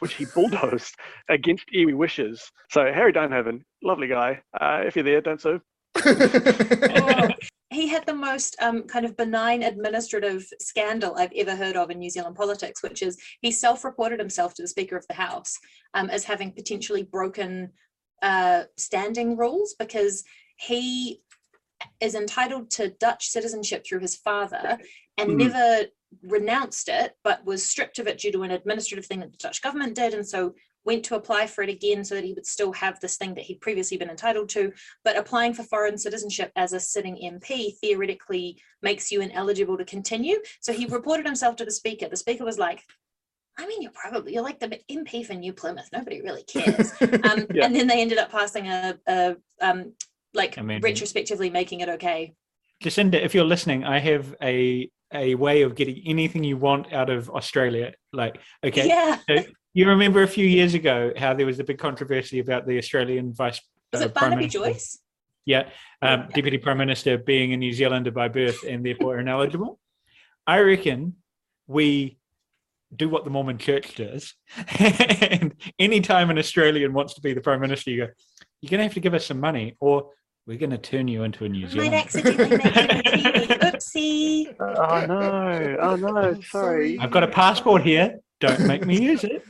Which 0.00 0.14
he 0.14 0.26
bulldozed 0.34 0.94
against 1.28 1.64
iwi 1.74 1.94
wishes. 1.94 2.50
So 2.70 2.92
Harry 2.92 3.12
Duynhoven, 3.12 3.60
lovely 3.82 4.08
guy. 4.08 4.40
Uh, 4.60 4.82
if 4.84 4.96
you're 4.96 5.04
there, 5.04 5.20
don't 5.20 5.40
sue. 5.40 5.60
Oh, 6.04 7.28
he 7.70 7.86
had 7.88 8.04
the 8.06 8.14
most 8.14 8.56
um, 8.60 8.82
kind 8.84 9.04
of 9.04 9.16
benign 9.16 9.62
administrative 9.62 10.46
scandal 10.60 11.14
I've 11.16 11.32
ever 11.36 11.54
heard 11.54 11.76
of 11.76 11.90
in 11.90 11.98
New 11.98 12.10
Zealand 12.10 12.36
politics, 12.36 12.82
which 12.82 13.02
is 13.02 13.16
he 13.42 13.50
self 13.50 13.84
reported 13.84 14.18
himself 14.18 14.54
to 14.54 14.62
the 14.62 14.68
Speaker 14.68 14.96
of 14.96 15.06
the 15.08 15.14
House 15.14 15.56
um, 15.94 16.10
as 16.10 16.24
having 16.24 16.52
potentially 16.52 17.02
broken 17.02 17.70
uh, 18.22 18.64
standing 18.76 19.36
rules 19.36 19.76
because 19.78 20.24
he 20.58 21.20
is 22.00 22.14
entitled 22.14 22.70
to 22.70 22.94
Dutch 22.98 23.28
citizenship 23.28 23.84
through 23.86 24.00
his 24.00 24.16
father 24.16 24.78
and 25.18 25.30
Mhm. 25.30 25.36
never 25.36 25.86
renounced 26.22 26.88
it, 26.88 27.14
but 27.24 27.44
was 27.44 27.66
stripped 27.66 27.98
of 27.98 28.06
it 28.06 28.18
due 28.18 28.32
to 28.32 28.42
an 28.42 28.50
administrative 28.50 29.06
thing 29.06 29.20
that 29.20 29.32
the 29.32 29.38
Dutch 29.38 29.62
government 29.62 29.94
did. 29.94 30.14
And 30.14 30.26
so 30.26 30.54
went 30.84 31.04
to 31.04 31.16
apply 31.16 31.46
for 31.48 31.62
it 31.62 31.68
again 31.68 32.04
so 32.04 32.14
that 32.14 32.24
he 32.24 32.32
would 32.32 32.46
still 32.46 32.72
have 32.72 32.98
this 33.00 33.16
thing 33.16 33.34
that 33.34 33.44
he'd 33.44 33.60
previously 33.60 33.96
been 33.96 34.08
entitled 34.08 34.48
to. 34.50 34.72
But 35.04 35.18
applying 35.18 35.52
for 35.52 35.64
foreign 35.64 35.98
citizenship 35.98 36.52
as 36.56 36.72
a 36.72 36.80
sitting 36.80 37.16
MP 37.16 37.76
theoretically 37.80 38.58
makes 38.82 39.10
you 39.10 39.20
ineligible 39.20 39.76
to 39.76 39.84
continue. 39.84 40.36
So 40.60 40.72
he 40.72 40.86
reported 40.86 41.26
himself 41.26 41.56
to 41.56 41.64
the 41.64 41.72
speaker. 41.72 42.08
The 42.08 42.16
speaker 42.16 42.44
was 42.44 42.58
like, 42.58 42.82
I 43.58 43.66
mean, 43.66 43.82
you're 43.82 43.92
probably 43.92 44.34
you're 44.34 44.42
like 44.42 44.60
the 44.60 44.78
MP 44.90 45.26
for 45.26 45.34
New 45.34 45.52
Plymouth. 45.52 45.88
Nobody 45.92 46.22
really 46.22 46.44
cares. 46.44 46.92
Um, 47.00 47.46
Yeah. 47.52 47.64
And 47.64 47.74
then 47.74 47.86
they 47.86 48.00
ended 48.00 48.18
up 48.18 48.30
passing 48.30 48.68
a, 48.68 48.98
a 49.08 49.36
um, 49.60 49.94
like 50.34 50.56
Amendment. 50.56 50.84
retrospectively 50.84 51.50
making 51.50 51.80
it 51.80 51.88
okay. 51.88 52.34
Jacinda, 52.84 53.14
if 53.14 53.34
you're 53.34 53.44
listening, 53.44 53.84
I 53.84 53.98
have 53.98 54.34
a 54.42 54.90
a 55.12 55.34
way 55.34 55.62
of 55.62 55.74
getting 55.74 56.02
anything 56.06 56.44
you 56.44 56.56
want 56.56 56.92
out 56.92 57.10
of 57.10 57.30
Australia. 57.30 57.94
Like, 58.12 58.40
okay, 58.64 58.88
Yeah. 58.88 59.18
you 59.74 59.88
remember 59.88 60.22
a 60.22 60.28
few 60.28 60.46
years 60.46 60.74
ago 60.74 61.12
how 61.16 61.34
there 61.34 61.46
was 61.46 61.58
a 61.58 61.64
big 61.64 61.78
controversy 61.78 62.38
about 62.38 62.66
the 62.66 62.78
Australian 62.78 63.32
vice. 63.32 63.60
Was 63.92 64.02
uh, 64.02 64.06
it 64.06 64.14
Barnaby 64.14 64.42
Minister- 64.42 64.58
Joyce? 64.58 64.98
Yeah, 65.44 65.68
um, 66.02 66.26
deputy 66.34 66.58
prime 66.58 66.78
minister 66.78 67.18
being 67.18 67.52
a 67.52 67.56
New 67.56 67.72
Zealander 67.72 68.10
by 68.10 68.26
birth 68.26 68.64
and 68.64 68.84
therefore 68.84 69.20
ineligible. 69.20 69.78
I 70.44 70.58
reckon 70.58 71.14
we 71.68 72.18
do 72.94 73.08
what 73.08 73.22
the 73.22 73.30
Mormon 73.30 73.58
Church 73.58 73.94
does, 73.94 74.34
and 74.80 75.54
anytime 75.78 76.30
an 76.30 76.38
Australian 76.38 76.92
wants 76.92 77.14
to 77.14 77.20
be 77.20 77.32
the 77.32 77.40
prime 77.40 77.60
minister, 77.60 77.90
you 77.90 78.06
go, 78.06 78.12
"You're 78.60 78.70
going 78.70 78.78
to 78.78 78.84
have 78.84 78.94
to 78.94 79.00
give 79.00 79.14
us 79.14 79.26
some 79.26 79.38
money, 79.38 79.76
or 79.78 80.10
we're 80.46 80.58
going 80.58 80.70
to 80.70 80.78
turn 80.78 81.08
you 81.08 81.24
into 81.24 81.44
a 81.44 81.48
New 81.48 81.62
Might 81.62 81.70
Zealander." 81.72 81.96
accidentally 81.96 82.50
make 82.50 82.76
it 82.76 82.96
a 82.96 83.02
Kiwi. 83.02 83.58
Oopsie. 83.58 84.56
Oh 84.60 85.06
no! 85.06 85.76
Oh 85.80 85.96
no! 85.96 86.40
Sorry. 86.42 86.98
I've 86.98 87.10
got 87.10 87.22
a 87.22 87.28
passport 87.28 87.82
here. 87.82 88.20
Don't 88.40 88.60
make 88.66 88.84
me 88.86 89.00
use 89.00 89.24
it. 89.24 89.42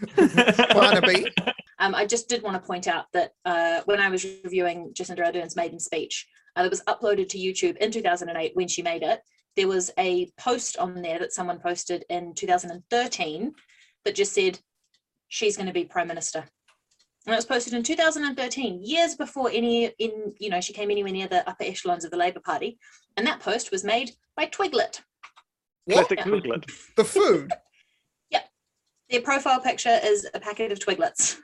Barnaby. 0.72 1.26
Um, 1.78 1.94
I 1.94 2.06
just 2.06 2.30
did 2.30 2.42
want 2.42 2.60
to 2.60 2.66
point 2.66 2.88
out 2.88 3.04
that 3.12 3.32
uh, 3.44 3.82
when 3.84 4.00
I 4.00 4.08
was 4.08 4.24
reviewing 4.42 4.94
Jacinda 4.94 5.22
Ardern's 5.26 5.56
maiden 5.56 5.78
speech, 5.78 6.26
uh, 6.56 6.62
that 6.62 6.70
was 6.70 6.82
uploaded 6.84 7.28
to 7.28 7.38
YouTube 7.38 7.76
in 7.76 7.90
2008 7.90 8.52
when 8.54 8.66
she 8.66 8.80
made 8.80 9.02
it. 9.02 9.20
There 9.56 9.68
was 9.68 9.90
a 9.98 10.30
post 10.38 10.78
on 10.78 11.02
there 11.02 11.18
that 11.18 11.34
someone 11.34 11.58
posted 11.58 12.06
in 12.08 12.34
2013 12.34 13.52
that 14.06 14.14
just 14.14 14.32
said 14.32 14.58
she's 15.28 15.56
going 15.56 15.66
to 15.66 15.72
be 15.72 15.84
prime 15.84 16.08
minister. 16.08 16.44
And 17.26 17.34
it 17.34 17.36
was 17.36 17.44
posted 17.44 17.74
in 17.74 17.82
2013, 17.82 18.82
years 18.82 19.14
before 19.16 19.50
any 19.52 19.86
in 19.98 20.34
you 20.38 20.50
know 20.50 20.60
she 20.60 20.72
came 20.72 20.90
anywhere 20.90 21.12
near 21.12 21.28
the 21.28 21.48
upper 21.48 21.64
echelons 21.64 22.04
of 22.04 22.10
the 22.10 22.16
Labour 22.16 22.40
Party. 22.40 22.78
And 23.16 23.26
that 23.26 23.40
post 23.40 23.70
was 23.70 23.84
made 23.84 24.12
by 24.36 24.46
Twiglet. 24.46 25.00
What? 25.86 26.08
Classic 26.08 26.20
Twiglet. 26.20 26.64
The 26.96 27.04
food? 27.04 27.52
Yep. 28.30 28.44
Their 29.10 29.22
profile 29.22 29.60
picture 29.60 30.00
is 30.02 30.26
a 30.34 30.40
packet 30.40 30.72
of 30.72 30.80
Twiglets. 30.80 31.36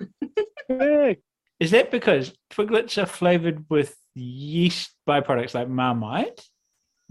Hey. 0.66 1.18
Is 1.60 1.70
that 1.70 1.92
because 1.92 2.32
twiglets 2.52 3.00
are 3.00 3.06
flavored 3.06 3.64
with 3.68 3.96
yeast 4.16 4.90
byproducts 5.06 5.54
like 5.54 5.68
marmite? 5.68 6.40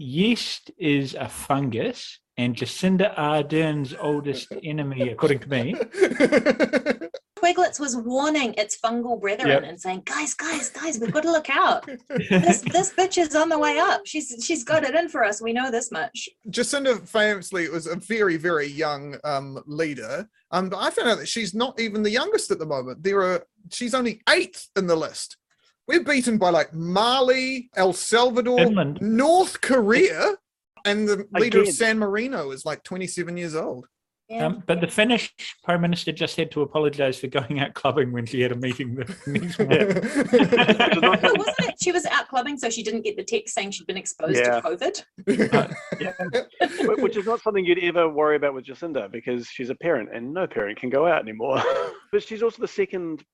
yeast 0.02 0.70
is 0.78 1.14
a 1.14 1.28
fungus, 1.28 2.18
and 2.36 2.56
Jacinda 2.56 3.14
Ardern's 3.16 3.94
oldest 3.98 4.48
enemy, 4.62 5.08
according 5.08 5.38
to 5.40 5.48
me, 5.48 5.74
Twiglets 7.42 7.80
was 7.80 7.96
warning 7.96 8.54
its 8.56 8.78
fungal 8.78 9.20
brethren 9.20 9.48
Yep. 9.48 9.62
and 9.64 9.80
saying, 9.80 10.02
"Guys, 10.04 10.34
guys, 10.34 10.70
guys, 10.70 10.98
we've 10.98 11.12
got 11.12 11.22
to 11.24 11.32
look 11.32 11.50
out. 11.50 11.86
This 12.08 12.60
this 12.72 12.92
bitch 12.92 13.18
is 13.18 13.34
on 13.34 13.48
the 13.48 13.58
way 13.58 13.78
up. 13.78 14.02
She's 14.04 14.42
she's 14.44 14.64
got 14.64 14.84
it 14.84 14.94
in 14.94 15.08
for 15.08 15.24
us. 15.24 15.42
We 15.42 15.52
know 15.52 15.70
this 15.70 15.90
much." 15.90 16.28
Jacinda 16.48 17.06
famously 17.06 17.68
was 17.68 17.86
a 17.86 17.96
very, 17.96 18.36
very 18.36 18.66
young 18.66 19.16
um, 19.24 19.62
leader. 19.66 20.28
Um, 20.50 20.68
but 20.68 20.78
I 20.78 20.90
found 20.90 21.08
out 21.08 21.18
that 21.18 21.28
she's 21.28 21.54
not 21.54 21.78
even 21.80 22.02
the 22.02 22.10
youngest 22.10 22.50
at 22.50 22.58
the 22.58 22.66
moment. 22.66 23.02
There 23.02 23.22
are 23.22 23.44
she's 23.70 23.94
only 23.94 24.20
eighth 24.28 24.68
in 24.76 24.86
the 24.86 24.96
list. 24.96 25.36
We're 25.88 26.04
beaten 26.04 26.38
by 26.38 26.50
like 26.50 26.72
Mali, 26.72 27.70
El 27.76 27.92
Salvador, 27.92 28.58
Finland. 28.58 28.98
North 29.00 29.60
Korea, 29.60 30.34
and 30.84 31.08
the 31.08 31.26
leader 31.32 31.62
of 31.62 31.68
San 31.68 31.98
Marino 31.98 32.50
is 32.52 32.64
like 32.64 32.84
27 32.84 33.36
years 33.36 33.56
old. 33.56 33.86
Yeah. 34.28 34.46
Um, 34.46 34.62
but 34.66 34.80
the 34.80 34.86
Finnish 34.86 35.34
prime 35.62 35.82
minister 35.82 36.10
just 36.10 36.36
had 36.36 36.50
to 36.52 36.62
apologise 36.62 37.18
for 37.18 37.26
going 37.26 37.60
out 37.60 37.74
clubbing 37.74 38.12
when 38.12 38.24
she 38.24 38.40
had 38.40 38.52
a 38.52 38.56
meeting 38.56 38.94
the 38.94 39.04
next 39.26 39.58
morning. 39.58 39.88
Wasn't 41.38 41.68
it? 41.68 41.74
She 41.82 41.92
was 41.92 42.06
out 42.06 42.28
clubbing, 42.28 42.56
so 42.56 42.70
she 42.70 42.82
didn't 42.82 43.02
get 43.02 43.16
the 43.16 43.24
text 43.24 43.54
saying 43.54 43.72
she'd 43.72 43.86
been 43.86 43.96
exposed 43.98 44.36
Yeah. 44.36 44.60
to 44.60 44.62
COVID. 44.62 45.04
Wh- 46.00 47.02
which 47.02 47.16
is 47.16 47.26
not 47.26 47.40
something 47.42 47.64
you'd 47.64 47.78
ever 47.82 48.08
worry 48.08 48.36
about 48.36 48.54
with 48.54 48.64
Jacinda 48.64 49.10
because 49.10 49.48
she's 49.48 49.70
a 49.70 49.74
parent 49.74 50.10
and 50.14 50.32
no 50.32 50.46
parent 50.46 50.78
can 50.78 50.90
go 50.90 51.06
out 51.06 51.20
anymore. 51.22 51.62
but 52.12 52.22
she's 52.22 52.42
also 52.42 52.62
the 52.62 52.68
second 52.68 53.24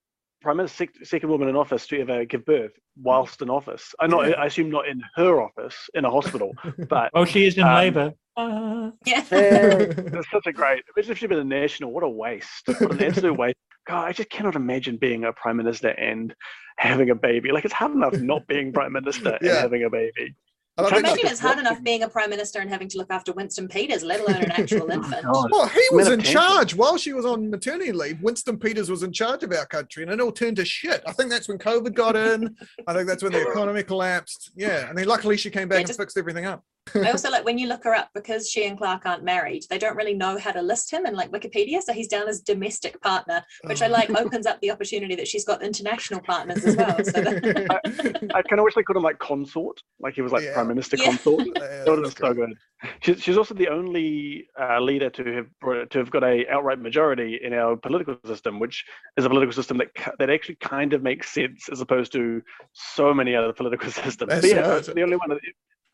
prime 0.41 0.57
minister, 0.57 0.87
second 1.03 1.29
woman 1.29 1.49
in 1.49 1.57
office 1.57 1.87
to 1.89 2.01
ever 2.01 2.25
give 2.25 2.45
birth 2.45 2.73
whilst 3.01 3.43
in 3.43 3.51
office. 3.51 3.95
I 4.01 4.07
not, 4.07 4.39
I 4.39 4.47
assume 4.47 4.71
not 4.71 4.89
in 4.89 5.03
her 5.17 5.41
office 5.43 5.77
in 5.95 6.05
a 6.05 6.11
hospital, 6.11 6.53
but 6.89 7.11
Oh, 7.15 7.25
she 7.25 7.47
is 7.47 7.57
in 7.57 7.65
Um, 7.65 7.75
labour. 7.75 8.13
Ah. 8.39 8.93
Yeah. 9.05 9.25
it's 9.31 10.31
such 10.33 10.47
a 10.47 10.53
great. 10.53 10.85
Imagine 10.97 11.13
if 11.13 11.19
she'd 11.19 11.29
been 11.29 11.41
a 11.41 11.45
national. 11.45 11.93
What 11.93 12.05
a 12.05 12.09
waste! 12.09 12.69
What 12.69 12.93
an 12.93 13.03
absolute 13.03 13.37
waste. 13.37 13.57
God, 13.87 14.07
I 14.07 14.13
just 14.13 14.31
cannot 14.31 14.55
imagine 14.55 14.97
being 14.97 15.25
a 15.25 15.33
prime 15.33 15.57
minister 15.57 15.89
and 15.89 16.35
having 16.77 17.11
a 17.11 17.15
baby. 17.15 17.51
Like 17.51 17.65
it's 17.65 17.75
hard 17.75 17.93
enough 17.93 18.15
not 18.15 18.47
being 18.47 18.73
prime 18.73 18.93
minister 18.93 19.37
and 19.41 19.49
having 19.49 19.85
a 19.85 19.91
baby. 19.91 20.35
I 20.79 20.83
Trying 20.83 21.03
think 21.03 21.07
Imagine 21.19 21.33
it's 21.33 21.41
hard 21.41 21.59
enough 21.59 21.83
being 21.83 22.05
a 22.05 22.09
prime 22.09 22.31
minister 22.31 22.61
and 22.61 22.71
having 22.71 22.87
to 22.89 22.99
look 22.99 23.11
after 23.11 23.33
Winston 23.33 23.67
Peters, 23.67 24.05
let 24.05 24.21
alone 24.21 24.45
an 24.45 24.53
actual 24.53 24.89
infant. 24.93 25.25
God. 25.25 25.49
Well, 25.51 25.67
he 25.67 25.83
was 25.91 26.09
Men 26.09 26.21
in 26.21 26.25
charge 26.25 26.73
while 26.77 26.97
she 26.97 27.13
was 27.13 27.27
on 27.27 27.51
maternity 27.51 27.91
leave. 27.91 28.23
Winston 28.23 28.59
Peters 28.59 28.89
was 28.89 29.03
in 29.03 29.13
charge 29.13 29.43
of 29.43 29.53
our 29.53 29.67
country, 29.67 30.05
and 30.05 30.13
it 30.13 30.21
all 30.21 30.31
turned 30.31 30.57
to 30.59 30.65
shit. 30.65 31.03
I 31.05 31.11
think 31.11 31.31
that's 31.31 31.49
when 31.49 31.59
COVID 31.59 31.95
got 31.95 32.15
in. 32.15 32.55
I 32.87 32.95
think 32.95 33.09
that's 33.09 33.25
when 33.25 33.33
the 33.33 33.43
economy 33.51 33.83
collapsed. 33.83 34.53
Yeah, 34.55 34.89
and 34.89 34.97
then 34.97 35.09
luckily 35.09 35.37
she 35.37 35.51
came 35.51 35.67
back 35.67 35.81
Yeah, 35.81 35.89
and 35.89 35.97
fixed 35.97 36.17
everything 36.17 36.45
up. 36.45 36.63
I 37.05 37.11
also 37.11 37.31
like 37.31 37.45
when 37.45 37.59
you 37.59 37.67
look 37.67 37.85
her 37.85 37.95
up 37.95 38.11
because 38.15 38.49
she 38.51 38.65
and 38.67 38.77
Clark 38.79 39.07
aren't 39.07 39.25
married, 39.25 39.65
they 39.71 39.79
don't 39.79 39.97
really 39.97 40.15
know 40.15 40.39
how 40.39 40.53
to 40.53 40.63
list 40.63 40.93
him 40.93 41.07
in 41.07 41.15
like 41.15 41.31
Wikipedia. 41.31 41.83
So 41.83 41.93
he's 41.93 42.09
down 42.09 42.29
as 42.29 42.41
domestic 42.41 43.01
partner, 43.01 43.45
which 43.65 43.83
I 43.83 43.87
like 43.87 44.11
opens 44.11 44.47
up 44.47 44.61
the 44.61 44.71
opportunity 44.71 45.15
that 45.17 45.29
she's 45.29 45.45
got 45.45 45.63
international 45.63 46.21
partners 46.21 46.65
as 46.65 46.77
well. 46.77 46.97
So 47.05 47.21
that, 47.21 48.31
I 48.35 48.43
kind 48.43 48.61
of 48.61 48.65
wish 48.65 48.75
they 48.75 48.83
called 48.83 48.97
him 48.97 49.03
like 49.03 49.19
consort, 49.19 49.81
like 50.01 50.15
he 50.15 50.23
was 50.23 50.33
like 50.33 50.43
Yeah. 50.45 50.55
prime 50.55 50.69
minister 50.69 50.97
Yeah. 50.99 51.05
consort. 51.07 51.47
Yeah, 51.47 51.53
That 51.59 51.85
would 51.89 52.05
have 52.05 52.15
been 52.17 52.27
so 52.27 52.35
good. 52.35 52.55
She's, 53.01 53.21
she's 53.23 53.37
also 53.37 53.55
the 53.55 53.69
only 53.69 54.47
uh, 54.61 54.79
leader 54.81 55.11
to 55.11 55.25
have 55.35 55.47
brought, 55.61 55.91
to 55.91 55.99
have 55.99 56.11
got 56.11 56.23
a 56.23 56.49
outright 56.49 56.79
majority 56.79 57.41
in 57.43 57.53
our 57.53 57.77
political 57.77 58.17
system, 58.25 58.61
which 58.61 58.85
is 59.17 59.25
a 59.25 59.29
political 59.29 59.53
system 59.53 59.79
that 59.79 59.89
that 60.21 60.31
actually 60.31 60.55
kind 60.57 60.93
of 60.93 61.03
makes 61.03 61.31
sense 61.33 61.69
as 61.73 61.81
opposed 61.81 62.13
to 62.13 62.41
so 62.73 63.13
many 63.13 63.35
other 63.35 63.53
political 63.53 63.91
systems. 63.91 64.45
Yeah, 64.45 64.61
right. 64.61 64.85
the 64.85 65.03
only 65.03 65.17
one, 65.17 65.33
of, 65.33 65.41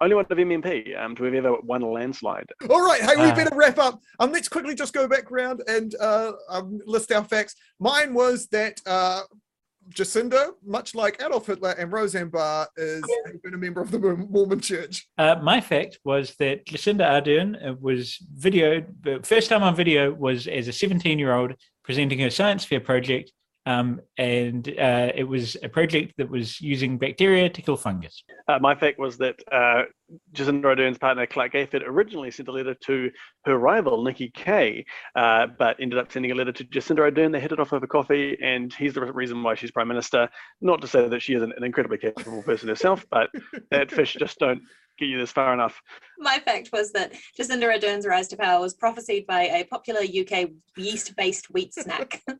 only 0.00 0.14
one 0.14 0.26
of 0.28 0.36
MMP 0.36 0.98
um, 1.00 1.14
to 1.16 1.24
have 1.24 1.34
ever 1.34 1.56
won 1.62 1.82
a 1.82 1.88
landslide. 1.88 2.46
All 2.68 2.84
right, 2.84 3.00
hey, 3.00 3.16
we 3.16 3.30
Uh, 3.30 3.34
better 3.34 3.54
wrap 3.54 3.78
up. 3.78 4.00
Um, 4.18 4.32
let's 4.32 4.48
quickly 4.48 4.74
just 4.74 4.92
go 4.92 5.06
back 5.08 5.30
round 5.30 5.62
and 5.68 5.94
uh, 6.00 6.32
um, 6.48 6.80
list 6.86 7.12
our 7.12 7.24
facts. 7.24 7.54
Mine 7.78 8.12
was 8.12 8.48
that 8.48 8.80
uh, 8.86 9.22
Jacinda, 9.90 10.50
much 10.64 10.94
like 10.94 11.22
Adolf 11.22 11.46
Hitler 11.46 11.72
and 11.78 11.92
Roseanne 11.92 12.28
Barr, 12.28 12.66
is 12.76 13.04
has 13.26 13.36
been 13.42 13.54
a 13.54 13.58
member 13.58 13.80
of 13.80 13.90
the 13.90 13.98
Mormon 13.98 14.60
Church. 14.60 15.06
Uh, 15.18 15.36
my 15.42 15.60
fact 15.60 15.98
was 16.04 16.34
that 16.38 16.66
Jacinda 16.66 17.04
Ardern 17.04 17.68
uh, 17.68 17.74
was 17.80 18.18
videoed, 18.38 18.86
the 19.02 19.20
first 19.22 19.48
time 19.48 19.62
on 19.62 19.76
video 19.76 20.12
was 20.12 20.46
as 20.46 20.68
a 20.68 20.72
17 20.72 21.18
year 21.18 21.34
old 21.34 21.54
presenting 21.82 22.18
her 22.20 22.30
science 22.30 22.64
fair 22.64 22.80
project. 22.80 23.32
Um, 23.66 24.00
and 24.18 24.68
uh, 24.68 25.12
it 25.14 25.24
was 25.24 25.56
a 25.62 25.68
project 25.68 26.14
that 26.18 26.28
was 26.28 26.60
using 26.60 26.98
bacteria 26.98 27.48
to 27.48 27.62
kill 27.62 27.76
fungus. 27.76 28.22
Uh, 28.46 28.58
my 28.60 28.74
fact 28.74 28.98
was 28.98 29.16
that 29.18 29.36
uh, 29.50 29.84
Jacinda 30.32 30.64
Ardern's 30.64 30.98
partner 30.98 31.26
Clark 31.26 31.54
Gayford 31.54 31.82
originally 31.86 32.30
sent 32.30 32.48
a 32.48 32.52
letter 32.52 32.74
to 32.74 33.10
her 33.46 33.56
rival 33.56 34.04
Nikki 34.04 34.30
Kaye, 34.34 34.84
uh, 35.16 35.46
but 35.58 35.76
ended 35.80 35.98
up 35.98 36.12
sending 36.12 36.30
a 36.30 36.34
letter 36.34 36.52
to 36.52 36.64
Jacinda 36.64 37.10
Ardern. 37.10 37.32
They 37.32 37.40
hit 37.40 37.52
it 37.52 37.60
off 37.60 37.72
over 37.72 37.86
coffee, 37.86 38.36
and 38.42 38.72
he's 38.72 38.94
the 38.94 39.12
reason 39.12 39.42
why 39.42 39.54
she's 39.54 39.70
prime 39.70 39.88
minister. 39.88 40.28
Not 40.60 40.80
to 40.82 40.86
say 40.86 41.08
that 41.08 41.22
she 41.22 41.34
isn't 41.34 41.54
an 41.56 41.64
incredibly 41.64 41.98
capable 41.98 42.42
person 42.42 42.68
herself, 42.68 43.06
but 43.10 43.30
that 43.70 43.90
fish 43.90 44.16
just 44.18 44.38
don't 44.38 44.60
get 44.98 45.06
you 45.06 45.18
this 45.18 45.32
far 45.32 45.52
enough. 45.52 45.80
my 46.18 46.38
fact 46.38 46.70
was 46.72 46.92
that 46.92 47.12
Jacinda 47.38 47.64
Ardern's 47.64 48.06
rise 48.06 48.28
to 48.28 48.36
power 48.36 48.60
was 48.60 48.74
prophesied 48.74 49.26
by 49.26 49.42
a 49.42 49.64
popular 49.64 50.02
UK 50.02 50.50
yeast-based 50.76 51.50
wheat 51.50 51.74
snack. 51.74 52.22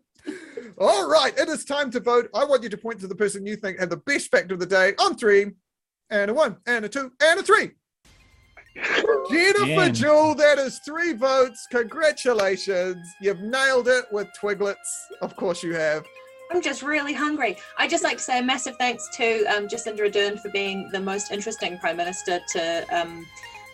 All 0.78 1.08
right, 1.08 1.36
it 1.38 1.48
is 1.48 1.64
time 1.64 1.90
to 1.92 2.00
vote. 2.00 2.28
I 2.34 2.44
want 2.44 2.62
you 2.62 2.68
to 2.68 2.76
point 2.76 3.00
to 3.00 3.06
the 3.06 3.14
person 3.14 3.46
you 3.46 3.56
think 3.56 3.78
had 3.78 3.90
the 3.90 3.96
best 3.98 4.30
fact 4.30 4.50
of 4.50 4.58
the 4.58 4.66
day 4.66 4.94
on 4.98 5.16
three, 5.16 5.52
and 6.10 6.30
a 6.30 6.34
one, 6.34 6.56
and 6.66 6.84
a 6.84 6.88
two, 6.88 7.12
and 7.22 7.40
a 7.40 7.42
three. 7.42 7.70
Jennifer 9.30 9.86
Jen. 9.86 9.94
Jewell, 9.94 10.34
that 10.34 10.58
is 10.58 10.80
three 10.84 11.12
votes. 11.12 11.66
Congratulations. 11.70 13.06
You've 13.20 13.40
nailed 13.40 13.88
it 13.88 14.06
with 14.10 14.28
Twiglets. 14.40 14.74
Of 15.22 15.36
course 15.36 15.62
you 15.62 15.74
have. 15.74 16.04
I'm 16.50 16.60
just 16.60 16.82
really 16.82 17.12
hungry. 17.12 17.56
I'd 17.78 17.90
just 17.90 18.04
like 18.04 18.18
to 18.18 18.22
say 18.22 18.38
a 18.38 18.42
massive 18.42 18.76
thanks 18.76 19.08
to 19.16 19.44
um, 19.46 19.66
Jacinda 19.66 20.00
Ardern 20.00 20.38
for 20.40 20.50
being 20.50 20.88
the 20.92 21.00
most 21.00 21.30
interesting 21.30 21.78
prime 21.78 21.96
minister 21.96 22.40
to 22.52 22.86
um, 22.90 23.26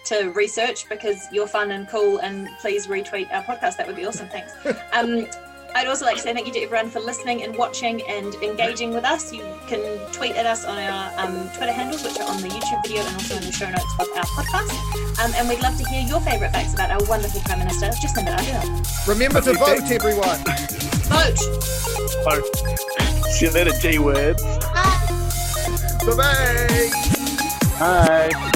to 0.06 0.30
research 0.30 0.88
because 0.88 1.26
you're 1.32 1.46
fun 1.46 1.72
and 1.72 1.88
cool. 1.88 2.18
And 2.18 2.48
please 2.60 2.86
retweet 2.86 3.32
our 3.32 3.42
podcast. 3.42 3.76
That 3.76 3.86
would 3.86 3.96
be 3.96 4.06
awesome. 4.06 4.28
Thanks. 4.28 4.52
Um, 4.92 5.26
I'd 5.74 5.86
also 5.86 6.04
like 6.04 6.16
to 6.16 6.22
say 6.22 6.32
thank 6.34 6.46
you 6.46 6.52
to 6.54 6.60
everyone 6.60 6.90
for 6.90 7.00
listening 7.00 7.42
and 7.42 7.56
watching 7.56 8.02
and 8.02 8.34
engaging 8.36 8.92
with 8.92 9.04
us. 9.04 9.32
You 9.32 9.44
can 9.66 9.80
tweet 10.12 10.32
at 10.36 10.44
us 10.46 10.64
on 10.64 10.76
our 10.78 11.12
um, 11.18 11.48
Twitter 11.56 11.72
handles, 11.72 12.02
which 12.04 12.18
are 12.18 12.28
on 12.28 12.40
the 12.42 12.48
YouTube 12.48 12.82
video 12.82 13.02
and 13.02 13.14
also 13.14 13.36
in 13.36 13.42
the 13.42 13.52
show 13.52 13.70
notes 13.70 13.84
of 13.98 14.08
our 14.16 14.24
podcast. 14.24 15.24
Um, 15.24 15.32
and 15.36 15.48
we'd 15.48 15.60
love 15.60 15.76
to 15.78 15.84
hear 15.88 16.02
your 16.02 16.20
favourite 16.20 16.52
facts 16.52 16.74
about 16.74 16.90
our 16.90 17.02
wonderful 17.08 17.40
Prime 17.42 17.60
Minister, 17.60 17.86
Jacinda 17.86 18.36
Ardern. 18.36 19.06
Remember 19.08 19.40
to 19.40 19.50
Okay. 19.50 19.58
vote, 19.80 19.90
everyone. 19.90 20.38
Vote! 21.08 21.38
Oh, 22.26 22.42
see 23.30 23.46
you 23.46 23.52
later, 23.52 23.72
G 23.80 23.98
words. 23.98 24.42
Bye 26.02 26.16
bye. 26.16 26.90
Bye. 27.78 28.52